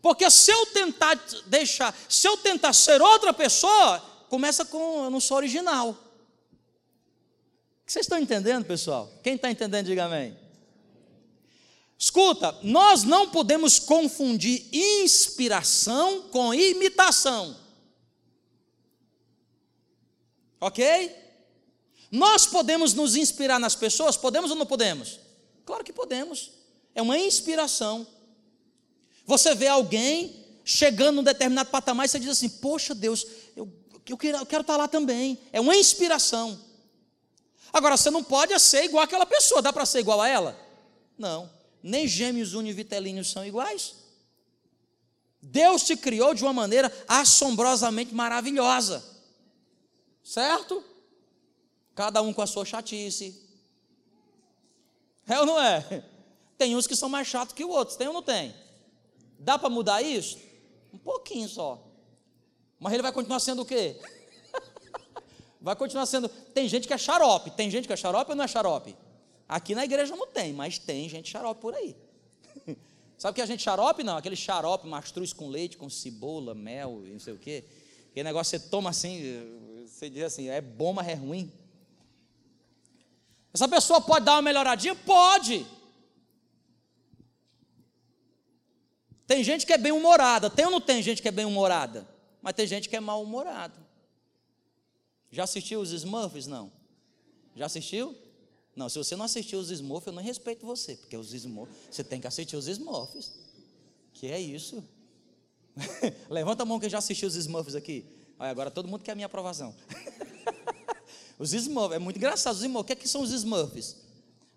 Porque 0.00 0.30
se 0.30 0.50
eu 0.50 0.66
tentar 0.66 1.14
deixar, 1.46 1.96
se 2.08 2.26
eu 2.26 2.36
tentar 2.36 2.72
ser 2.72 3.02
outra 3.02 3.32
pessoa, 3.32 3.98
começa 4.28 4.64
com 4.64 5.04
eu 5.04 5.10
não 5.10 5.20
sou 5.20 5.36
original. 5.36 5.96
Vocês 7.84 8.04
estão 8.04 8.18
entendendo, 8.18 8.64
pessoal? 8.64 9.10
Quem 9.22 9.34
está 9.34 9.50
entendendo, 9.50 9.86
diga 9.86 10.04
amém. 10.04 10.36
Escuta, 11.98 12.56
nós 12.62 13.02
não 13.02 13.28
podemos 13.30 13.78
confundir 13.80 14.68
inspiração 14.72 16.22
com 16.28 16.54
imitação. 16.54 17.56
Ok? 20.60 21.27
Nós 22.10 22.46
podemos 22.46 22.94
nos 22.94 23.16
inspirar 23.16 23.58
nas 23.58 23.74
pessoas? 23.74 24.16
Podemos 24.16 24.50
ou 24.50 24.56
não 24.56 24.66
podemos? 24.66 25.20
Claro 25.66 25.84
que 25.84 25.92
podemos. 25.92 26.52
É 26.94 27.02
uma 27.02 27.18
inspiração. 27.18 28.06
Você 29.26 29.54
vê 29.54 29.68
alguém 29.68 30.46
chegando 30.64 31.16
num 31.16 31.22
determinado 31.22 31.70
patamar 31.70 32.06
e 32.06 32.08
você 32.08 32.18
diz 32.18 32.30
assim: 32.30 32.48
Poxa 32.48 32.94
Deus, 32.94 33.26
eu, 33.54 33.70
eu, 34.08 34.16
quero, 34.16 34.38
eu 34.38 34.46
quero 34.46 34.62
estar 34.62 34.76
lá 34.76 34.88
também. 34.88 35.38
É 35.52 35.60
uma 35.60 35.76
inspiração. 35.76 36.58
Agora, 37.72 37.96
você 37.96 38.10
não 38.10 38.24
pode 38.24 38.58
ser 38.58 38.84
igual 38.84 39.04
àquela 39.04 39.26
pessoa. 39.26 39.60
Dá 39.60 39.72
para 39.72 39.84
ser 39.84 40.00
igual 40.00 40.20
a 40.22 40.28
ela? 40.28 40.58
Não. 41.18 41.50
Nem 41.82 42.08
gêmeos 42.08 42.54
univitelíneos 42.54 43.30
são 43.30 43.44
iguais. 43.44 43.94
Deus 45.40 45.84
te 45.84 45.96
criou 45.96 46.34
de 46.34 46.42
uma 46.42 46.52
maneira 46.52 46.92
assombrosamente 47.06 48.14
maravilhosa. 48.14 49.04
Certo? 50.24 50.82
Cada 51.98 52.22
um 52.22 52.32
com 52.32 52.40
a 52.40 52.46
sua 52.46 52.64
chatice. 52.64 53.34
É 55.26 55.36
ou 55.40 55.44
não 55.44 55.60
é? 55.60 56.04
Tem 56.56 56.76
uns 56.76 56.86
que 56.86 56.94
são 56.94 57.08
mais 57.08 57.26
chatos 57.26 57.52
que 57.52 57.64
outros, 57.64 57.96
tem 57.96 58.06
ou 58.06 58.14
não 58.14 58.22
tem? 58.22 58.54
Dá 59.36 59.58
para 59.58 59.68
mudar 59.68 60.00
isso? 60.00 60.38
Um 60.94 60.98
pouquinho 60.98 61.48
só. 61.48 61.84
Mas 62.78 62.92
ele 62.92 63.02
vai 63.02 63.10
continuar 63.10 63.40
sendo 63.40 63.62
o 63.62 63.64
quê? 63.64 64.00
vai 65.60 65.74
continuar 65.74 66.06
sendo. 66.06 66.28
Tem 66.28 66.68
gente 66.68 66.86
que 66.86 66.94
é 66.94 66.98
xarope. 66.98 67.50
Tem 67.50 67.68
gente 67.68 67.88
que 67.88 67.92
é 67.92 67.96
xarope 67.96 68.30
ou 68.30 68.36
não 68.36 68.44
é 68.44 68.48
xarope? 68.48 68.96
Aqui 69.48 69.74
na 69.74 69.84
igreja 69.84 70.14
não 70.14 70.28
tem, 70.28 70.52
mas 70.52 70.78
tem 70.78 71.08
gente 71.08 71.28
xarope 71.28 71.60
por 71.60 71.74
aí. 71.74 71.96
Sabe 73.18 73.32
o 73.32 73.34
que 73.34 73.42
a 73.42 73.46
gente 73.46 73.60
xarope? 73.60 74.04
Não, 74.04 74.16
aquele 74.16 74.36
xarope 74.36 74.86
mastruz 74.86 75.32
com 75.32 75.48
leite, 75.48 75.76
com 75.76 75.90
cebola, 75.90 76.54
mel 76.54 77.02
e 77.04 77.10
não 77.10 77.18
sei 77.18 77.34
o 77.34 77.38
quê. 77.38 77.64
Aquele 78.12 78.22
negócio 78.22 78.56
você 78.56 78.68
toma 78.68 78.90
assim, 78.90 79.20
você 79.84 80.08
diz 80.08 80.22
assim, 80.22 80.48
é 80.48 80.60
bom, 80.60 80.92
mas 80.92 81.08
é 81.08 81.14
ruim. 81.14 81.52
Essa 83.58 83.66
pessoa 83.66 84.00
pode 84.00 84.24
dar 84.24 84.36
uma 84.36 84.42
melhoradinha? 84.42 84.94
Pode. 84.94 85.66
Tem 89.26 89.42
gente 89.42 89.66
que 89.66 89.72
é 89.72 89.78
bem 89.78 89.90
humorada. 89.90 90.48
Tem 90.48 90.64
ou 90.64 90.70
não 90.70 90.80
tem 90.80 91.02
gente 91.02 91.20
que 91.20 91.26
é 91.26 91.32
bem 91.32 91.44
humorada? 91.44 92.08
Mas 92.40 92.54
tem 92.54 92.68
gente 92.68 92.88
que 92.88 92.94
é 92.94 93.00
mal 93.00 93.20
humorada. 93.20 93.74
Já 95.32 95.42
assistiu 95.42 95.80
os 95.80 95.90
Smurfs? 95.90 96.46
Não. 96.46 96.70
Já 97.56 97.66
assistiu? 97.66 98.16
Não, 98.76 98.88
se 98.88 98.96
você 98.96 99.16
não 99.16 99.24
assistiu 99.24 99.58
os 99.58 99.72
Smurfs, 99.72 100.06
eu 100.06 100.12
não 100.12 100.22
respeito 100.22 100.64
você, 100.64 100.94
porque 100.94 101.16
os 101.16 101.34
Smurfs, 101.34 101.74
você 101.90 102.04
tem 102.04 102.20
que 102.20 102.28
assistir 102.28 102.54
os 102.54 102.68
Smurfs. 102.68 103.40
Que 104.12 104.28
é 104.28 104.38
isso? 104.38 104.84
Levanta 106.30 106.62
a 106.62 106.66
mão 106.66 106.78
quem 106.78 106.88
já 106.88 106.98
assistiu 106.98 107.26
os 107.26 107.34
Smurfs 107.34 107.74
aqui. 107.74 108.06
Olha, 108.38 108.52
agora 108.52 108.70
todo 108.70 108.86
mundo 108.86 109.02
quer 109.02 109.10
a 109.10 109.14
minha 109.16 109.26
aprovação. 109.26 109.74
Os 111.38 111.52
Smurfs, 111.52 111.96
é 111.96 111.98
muito 111.98 112.16
engraçado. 112.16 112.54
Os 112.54 112.62
Smurfs, 112.62 112.82
o 112.82 112.84
que, 112.84 112.92
é 112.92 112.96
que 112.96 113.08
são 113.08 113.22
os 113.22 113.30
Smurfs? 113.30 113.96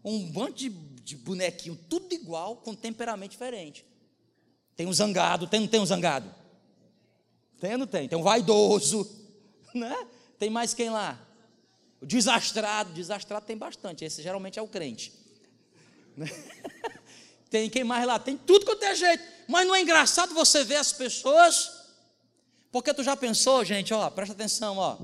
Um 0.04 0.17
monte 0.17 0.70
de, 0.70 0.70
de 1.04 1.15
bonequinho, 1.15 1.80
tudo 1.89 2.13
igual, 2.13 2.58
com 2.58 2.74
temperamento 2.74 3.32
diferente. 3.32 3.86
Tem 4.76 4.88
um 4.88 4.94
zangado, 4.94 5.46
tem 5.46 5.60
não 5.60 5.67
tem 5.67 5.80
um 5.80 5.86
zangado? 5.86 6.34
Tem 7.60 7.74
ou 7.74 7.78
não 7.78 7.88
tem? 7.88 8.08
Tem 8.08 8.17
um 8.17 8.24
vaidoso, 8.24 9.08
né? 9.76 10.08
Tem 10.39 10.50
mais 10.50 10.74
quem 10.74 10.89
lá? 10.89 11.20
O 12.02 12.06
desastrado, 12.06 12.91
desastrado 12.94 13.46
tem 13.46 13.56
bastante, 13.56 14.04
esse 14.04 14.24
geralmente 14.24 14.58
é 14.58 14.62
o 14.62 14.67
crente. 14.67 15.13
Né? 16.17 16.28
Tem 17.50 17.70
quem 17.70 17.86
mais 17.86 18.06
lá? 18.06 18.17
Tem 18.17 18.38
tudo 18.38 18.65
quanto 18.65 18.84
é 18.84 18.96
jeito. 18.96 19.24
Mas 19.48 19.67
não 19.67 19.76
é 19.76 19.82
engraçado 19.82 20.34
você 20.34 20.63
ver 20.63 20.76
as 20.76 20.94
pessoas? 20.94 21.70
Porque 22.72 22.94
tu 22.94 23.04
já 23.04 23.15
pensou, 23.15 23.63
gente, 23.65 23.94
ó, 23.94 24.10
presta 24.10 24.34
atenção, 24.34 24.78
ó. 24.78 24.98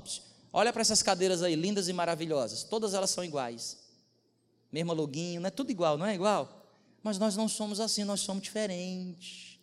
Olha 0.58 0.74
para 0.74 0.82
essas 0.82 1.04
cadeiras 1.04 1.43
aí, 1.43 1.54
lindas 1.54 1.88
e 1.88 1.93
maravilhosas. 1.93 2.63
Todas 2.63 2.96
elas 2.96 3.12
são 3.12 3.24
iguais. 3.24 3.78
Mesmo 4.72 4.91
loguinho, 4.91 5.39
não 5.39 5.50
é 5.50 5.52
tudo 5.52 5.70
igual, 5.70 6.00
não 6.00 6.06
é 6.08 6.15
igual? 6.15 6.65
Mas 7.04 7.20
nós 7.20 7.36
não 7.36 7.48
somos 7.48 7.80
assim, 7.80 8.04
nós 8.04 8.22
somos 8.22 8.41
diferentes. 8.41 9.60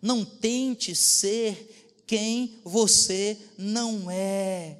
Não 0.00 0.24
tente 0.24 0.94
ser 0.94 2.04
quem 2.06 2.60
você 2.62 3.36
não 3.58 4.08
é. 4.08 4.78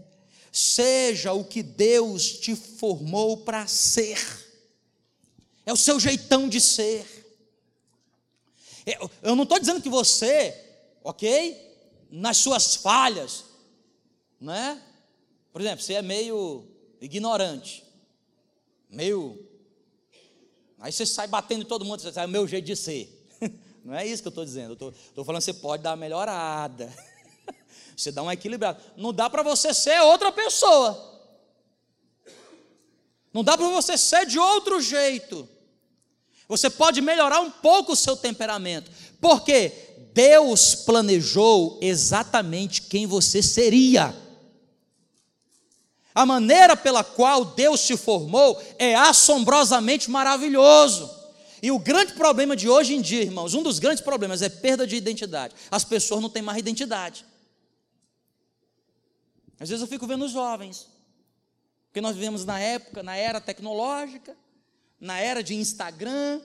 Seja 0.53 1.33
o 1.33 1.43
que 1.43 1.65
Deus 1.65 2.39
te 2.39 2.55
formou 2.55 3.39
para 3.39 3.67
ser. 3.67 4.25
É 5.67 5.73
o 5.73 5.77
seu 5.77 5.99
jeitão 5.99 6.49
de 6.49 6.61
ser. 6.61 7.05
Eu 9.21 9.35
não 9.35 9.43
estou 9.43 9.59
dizendo 9.59 9.83
que 9.83 9.89
você, 9.89 10.55
ok? 11.03 11.77
Nas 12.09 12.37
suas 12.37 12.77
falhas, 12.77 13.47
né? 14.41 14.81
Por 15.53 15.61
exemplo, 15.61 15.83
você 15.83 15.95
é 15.95 16.03
meio 16.03 16.65
ignorante, 17.01 17.85
meio. 18.91 19.39
Aí 20.79 20.93
você 20.93 21.07
sai 21.07 21.27
batendo 21.27 21.63
em 21.63 21.67
todo 21.67 21.85
mundo, 21.85 22.01
você 22.03 22.13
sai, 22.13 22.25
é 22.25 22.27
o 22.27 22.31
meu 22.31 22.47
jeito 22.47 22.67
de 22.67 22.77
ser. 22.77 23.27
Não 23.85 23.95
é 23.95 24.07
isso 24.07 24.23
que 24.23 24.29
eu 24.29 24.31
estou 24.31 24.45
dizendo. 24.45 24.77
Eu 24.79 24.91
estou 24.91 25.25
falando 25.25 25.41
que 25.41 25.47
você 25.47 25.55
pode 25.55 25.83
dar 25.83 25.91
uma 25.91 25.97
melhorada. 25.97 26.93
Você 27.97 28.13
dá 28.13 28.23
uma 28.23 28.35
equilibrada. 28.35 28.79
Não 28.95 29.11
dá 29.11 29.31
para 29.31 29.43
você 29.43 29.73
ser 29.73 29.99
outra 30.03 30.31
pessoa. 30.31 31.19
Não 33.33 33.43
dá 33.43 33.57
para 33.57 33.71
você 33.71 33.97
ser 33.97 34.27
de 34.27 34.39
outro 34.39 34.83
jeito. 34.83 35.49
Você 36.47 36.69
pode 36.69 37.01
melhorar 37.01 37.41
um 37.41 37.51
pouco 37.51 37.93
o 37.93 37.97
seu 37.97 38.15
temperamento. 38.15 38.91
Porque 39.19 39.73
Deus 40.13 40.75
planejou 40.75 41.79
exatamente 41.81 42.83
quem 42.83 43.07
você 43.07 43.43
seria. 43.43 44.15
A 46.17 46.25
maneira 46.25 46.75
pela 46.75 47.05
qual 47.05 47.45
Deus 47.45 47.87
te 47.87 47.95
formou 47.95 48.59
é 48.79 48.95
assombrosamente 48.95 50.11
maravilhoso. 50.11 51.15
E 51.63 51.71
o 51.71 51.79
grande 51.79 52.15
problema 52.15 52.57
de 52.57 52.71
hoje 52.71 52.95
em 52.95 53.03
dia, 53.03 53.21
irmãos, 53.21 53.53
um 53.53 53.63
dos 53.63 53.79
grandes 53.79 54.03
problemas 54.03 54.41
é 54.41 54.49
perda 54.49 54.87
de 54.87 54.97
identidade. 54.97 55.55
As 55.71 55.85
pessoas 55.85 56.23
não 56.23 56.31
têm 56.31 56.41
mais 56.41 56.57
identidade. 56.57 57.27
Às 59.61 59.69
vezes 59.69 59.83
eu 59.83 59.87
fico 59.87 60.07
vendo 60.07 60.25
os 60.25 60.33
jovens, 60.33 60.89
porque 61.89 62.01
nós 62.01 62.17
vivemos 62.17 62.47
na 62.47 62.59
época, 62.59 63.03
na 63.03 63.15
era 63.15 63.39
tecnológica, 63.39 64.35
na 64.99 65.19
era 65.19 65.43
de 65.43 65.55
Instagram, 65.55 66.41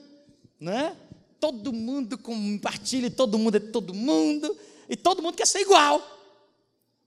né? 0.60 0.94
todo 1.40 1.72
mundo 1.72 2.18
compartilha, 2.18 3.10
todo 3.10 3.38
mundo 3.38 3.56
é 3.56 3.60
todo 3.60 3.94
mundo, 3.94 4.54
e 4.86 4.96
todo 4.96 5.22
mundo 5.22 5.34
quer 5.34 5.46
ser 5.46 5.60
igual. 5.60 6.02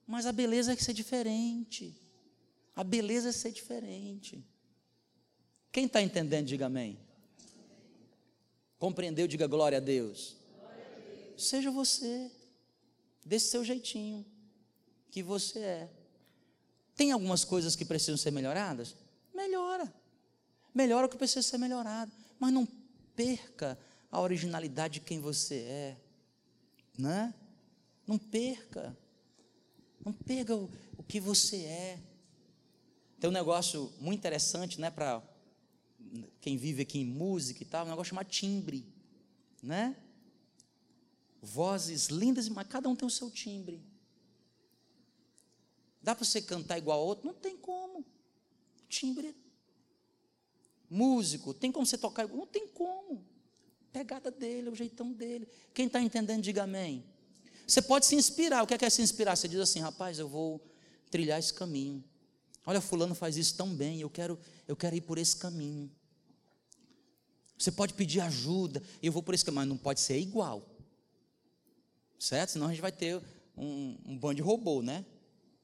Mas 0.07 0.25
a 0.25 0.31
beleza 0.31 0.73
é 0.73 0.75
ser 0.75 0.93
diferente. 0.93 2.04
A 2.75 2.83
beleza 2.83 3.29
é 3.29 3.31
ser 3.31 3.51
diferente. 3.51 4.43
Quem 5.71 5.85
está 5.85 6.01
entendendo, 6.01 6.47
diga 6.47 6.65
amém. 6.65 6.99
Compreendeu, 8.77 9.27
diga 9.27 9.47
glória 9.47 9.77
a 9.77 9.81
Deus. 9.81 10.35
Glória 10.59 10.85
a 10.85 10.99
Deus. 10.99 11.47
Seja 11.47 11.71
você, 11.71 12.31
desse 13.25 13.49
seu 13.49 13.63
jeitinho, 13.63 14.25
que 15.09 15.23
você 15.23 15.59
é. 15.59 15.89
Tem 16.95 17.11
algumas 17.11 17.43
coisas 17.43 17.75
que 17.75 17.85
precisam 17.85 18.17
ser 18.17 18.31
melhoradas? 18.31 18.95
Melhora. 19.33 19.91
Melhora 20.73 21.07
o 21.07 21.09
que 21.09 21.17
precisa 21.17 21.41
ser 21.41 21.57
melhorado. 21.57 22.11
Mas 22.39 22.53
não 22.53 22.67
perca 23.15 23.77
a 24.11 24.19
originalidade 24.19 24.95
de 24.95 24.99
quem 25.01 25.19
você 25.19 25.55
é. 25.55 25.97
Né? 26.97 27.33
Não 28.05 28.17
perca. 28.17 28.95
Não 30.05 30.11
perca 30.13 30.55
o, 30.55 30.69
o 30.97 31.03
que 31.03 31.19
você 31.19 31.57
é. 31.63 31.99
Tem 33.25 33.29
um 33.31 33.33
negócio 33.33 33.91
muito 33.99 34.19
interessante, 34.19 34.79
né, 34.79 34.91
para 34.91 35.19
quem 36.39 36.57
vive 36.57 36.83
aqui 36.83 36.99
em 36.99 37.05
música 37.05 37.63
e 37.63 37.65
tal, 37.65 37.83
um 37.83 37.89
negócio 37.89 38.11
chamado 38.11 38.29
timbre, 38.29 38.85
né? 39.63 39.97
Vozes 41.41 42.09
lindas, 42.09 42.47
mas 42.49 42.67
cada 42.67 42.87
um 42.87 42.95
tem 42.95 43.07
o 43.07 43.09
seu 43.09 43.31
timbre. 43.31 43.81
Dá 46.03 46.13
para 46.13 46.23
você 46.23 46.39
cantar 46.39 46.77
igual 46.77 46.99
ao 46.99 47.07
outro? 47.07 47.25
Não 47.25 47.33
tem 47.33 47.57
como. 47.57 48.05
Timbre. 48.87 49.35
Músico, 50.87 51.51
tem 51.51 51.71
como 51.71 51.83
você 51.83 51.97
tocar 51.97 52.25
igual? 52.25 52.41
Não 52.41 52.47
tem 52.47 52.67
como. 52.67 53.25
Pegada 53.91 54.29
dele, 54.29 54.69
o 54.69 54.75
jeitão 54.75 55.11
dele. 55.11 55.47
Quem 55.73 55.87
está 55.87 55.99
entendendo, 55.99 56.43
diga 56.43 56.61
amém. 56.61 57.03
Você 57.65 57.81
pode 57.81 58.05
se 58.05 58.13
inspirar. 58.13 58.61
O 58.61 58.67
que 58.67 58.75
é, 58.75 58.77
que 58.77 58.85
é 58.85 58.89
se 58.91 59.01
inspirar? 59.01 59.35
Você 59.35 59.47
diz 59.47 59.59
assim, 59.59 59.79
rapaz, 59.79 60.19
eu 60.19 60.27
vou 60.27 60.61
trilhar 61.09 61.39
esse 61.39 61.51
caminho. 61.51 62.03
Olha, 62.65 62.81
fulano 62.81 63.13
faz 63.13 63.37
isso 63.37 63.55
tão 63.55 63.73
bem, 63.75 63.99
eu 63.99 64.09
quero, 64.09 64.39
eu 64.67 64.75
quero 64.75 64.95
ir 64.95 65.01
por 65.01 65.17
esse 65.17 65.37
caminho. 65.37 65.91
Você 67.57 67.71
pode 67.71 67.93
pedir 67.93 68.19
ajuda, 68.21 68.81
eu 69.01 69.11
vou 69.11 69.23
por 69.23 69.33
esse 69.33 69.45
caminho, 69.45 69.61
mas 69.61 69.69
não 69.69 69.77
pode 69.77 70.01
ser 70.01 70.19
igual. 70.19 70.67
Certo? 72.17 72.51
Senão 72.51 72.67
a 72.67 72.69
gente 72.69 72.81
vai 72.81 72.91
ter 72.91 73.21
um, 73.55 73.97
um 74.05 74.17
bando 74.17 74.35
de 74.35 74.41
robô, 74.41 74.81
né? 74.81 75.05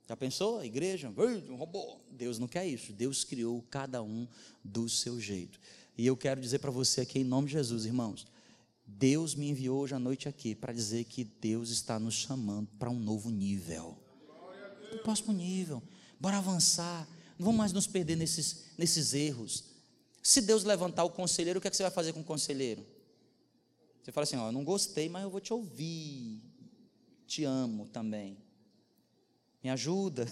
Já 0.07 0.15
pensou? 0.15 0.59
A 0.59 0.65
igreja, 0.65 1.09
um 1.49 1.55
robô. 1.55 1.97
Deus 2.11 2.37
não 2.37 2.47
quer 2.47 2.67
isso. 2.67 2.91
Deus 2.91 3.23
criou 3.23 3.61
cada 3.69 4.03
um 4.03 4.27
do 4.63 4.89
seu 4.89 5.19
jeito. 5.19 5.59
E 5.97 6.05
eu 6.05 6.17
quero 6.17 6.41
dizer 6.41 6.59
para 6.59 6.71
você 6.71 7.01
aqui, 7.01 7.19
em 7.19 7.23
nome 7.23 7.47
de 7.47 7.53
Jesus, 7.53 7.85
irmãos, 7.85 8.27
Deus 8.85 9.35
me 9.35 9.49
enviou 9.49 9.79
hoje 9.79 9.95
à 9.95 9.99
noite 9.99 10.27
aqui 10.27 10.53
para 10.53 10.73
dizer 10.73 11.05
que 11.05 11.23
Deus 11.23 11.69
está 11.69 11.97
nos 11.97 12.15
chamando 12.15 12.67
para 12.77 12.89
um 12.89 12.99
novo 12.99 13.29
nível. 13.29 13.97
O 14.93 14.99
próximo 14.99 15.31
nível. 15.31 15.81
Bora 16.21 16.37
avançar. 16.37 17.05
Não 17.37 17.45
vamos 17.45 17.57
mais 17.57 17.73
nos 17.73 17.87
perder 17.87 18.15
nesses, 18.15 18.67
nesses 18.77 19.13
erros. 19.13 19.65
Se 20.23 20.39
Deus 20.39 20.63
levantar 20.63 21.03
o 21.03 21.09
conselheiro, 21.09 21.59
o 21.59 21.61
que, 21.61 21.67
é 21.67 21.71
que 21.71 21.75
você 21.75 21.83
vai 21.83 21.91
fazer 21.91 22.13
com 22.13 22.21
o 22.21 22.23
conselheiro? 22.23 22.85
Você 24.01 24.13
fala 24.13 24.23
assim: 24.23 24.37
ó, 24.37 24.51
não 24.53 24.63
gostei, 24.63 25.09
mas 25.09 25.23
eu 25.23 25.29
vou 25.29 25.41
te 25.41 25.51
ouvir. 25.51 26.41
Te 27.27 27.43
amo 27.43 27.87
também 27.87 28.37
me 29.63 29.69
ajuda. 29.69 30.25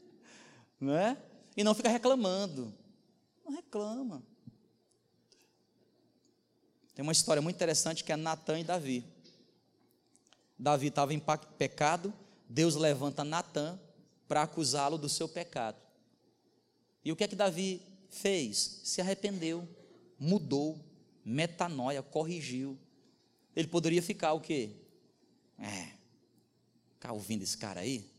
não 0.80 0.96
é? 0.96 1.16
E 1.56 1.62
não 1.62 1.74
fica 1.74 1.88
reclamando. 1.88 2.72
Não 3.44 3.52
reclama. 3.54 4.22
Tem 6.94 7.02
uma 7.02 7.12
história 7.12 7.42
muito 7.42 7.56
interessante 7.56 8.02
que 8.02 8.12
é 8.12 8.16
Natan 8.16 8.60
e 8.60 8.64
Davi. 8.64 9.04
Davi 10.58 10.86
estava 10.86 11.12
em 11.12 11.22
pecado, 11.58 12.12
Deus 12.48 12.74
levanta 12.74 13.22
Natan 13.22 13.78
para 14.28 14.42
acusá-lo 14.42 14.98
do 14.98 15.08
seu 15.08 15.28
pecado. 15.28 15.80
E 17.04 17.12
o 17.12 17.16
que 17.16 17.24
é 17.24 17.28
que 17.28 17.36
Davi 17.36 17.82
fez? 18.10 18.80
Se 18.84 19.00
arrependeu, 19.00 19.68
mudou, 20.18 20.84
metanoia, 21.24 22.02
corrigiu. 22.02 22.78
Ele 23.54 23.68
poderia 23.68 24.02
ficar 24.02 24.32
o 24.32 24.40
quê? 24.40 24.70
É, 25.58 25.92
ficar 26.92 27.12
ouvindo 27.12 27.42
esse 27.42 27.56
cara 27.56 27.80
aí? 27.80 28.10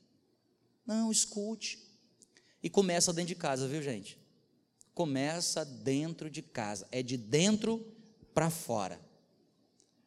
Não, 0.86 1.12
escute. 1.12 1.80
E 2.64 2.70
começa 2.70 3.14
dentro 3.14 3.30
de 3.30 3.36
casa, 3.36 3.68
viu, 3.68 3.82
gente? 3.82 4.18
Começa 4.94 5.64
dentro 5.64 6.30
de 6.30 6.42
casa. 6.42 6.88
É 6.92 7.04
de 7.04 7.18
dentro 7.18 7.86
para 8.34 8.50
fora. 8.50 9.00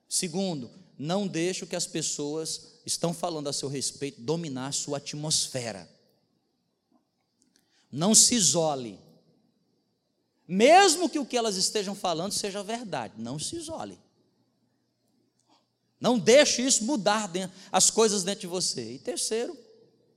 Segundo, 0.09 0.71
não 1.01 1.27
deixe 1.27 1.65
o 1.65 1.67
que 1.67 1.77
as 1.77 1.87
pessoas 1.87 2.81
estão 2.85 3.13
falando 3.15 3.49
a 3.49 3.53
seu 3.53 3.69
respeito 3.69 4.21
dominar 4.21 4.69
a 4.69 4.73
sua 4.73 4.99
atmosfera. 4.99 5.89
Não 7.91 8.15
se 8.15 8.35
isole. 8.35 8.99
Mesmo 10.47 11.09
que 11.09 11.19
o 11.19 11.27
que 11.27 11.37
elas 11.37 11.57
estejam 11.57 11.95
falando 11.95 12.33
seja 12.33 12.63
verdade, 12.63 13.15
não 13.19 13.39
se 13.39 13.57
isole. 13.57 13.99
Não 16.01 16.19
deixe 16.19 16.63
isso 16.63 16.85
mudar 16.85 17.31
as 17.71 17.91
coisas 17.91 18.25
dentro 18.25 18.43
de 18.43 18.47
você. 18.47 18.95
E 18.95 18.99
terceiro, 18.99 19.57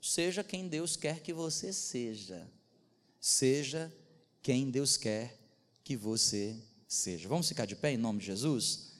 Seja 0.03 0.43
quem 0.43 0.67
Deus 0.67 0.97
quer 0.97 1.21
que 1.21 1.31
você 1.31 1.71
seja. 1.71 2.45
Seja 3.21 3.89
quem 4.41 4.69
Deus 4.69 4.97
quer 4.97 5.39
que 5.81 5.95
você 5.95 6.57
seja. 6.85 7.29
Vamos 7.29 7.47
ficar 7.47 7.65
de 7.65 7.73
pé 7.73 7.93
em 7.93 7.97
nome 7.97 8.19
de 8.19 8.25
Jesus? 8.25 8.92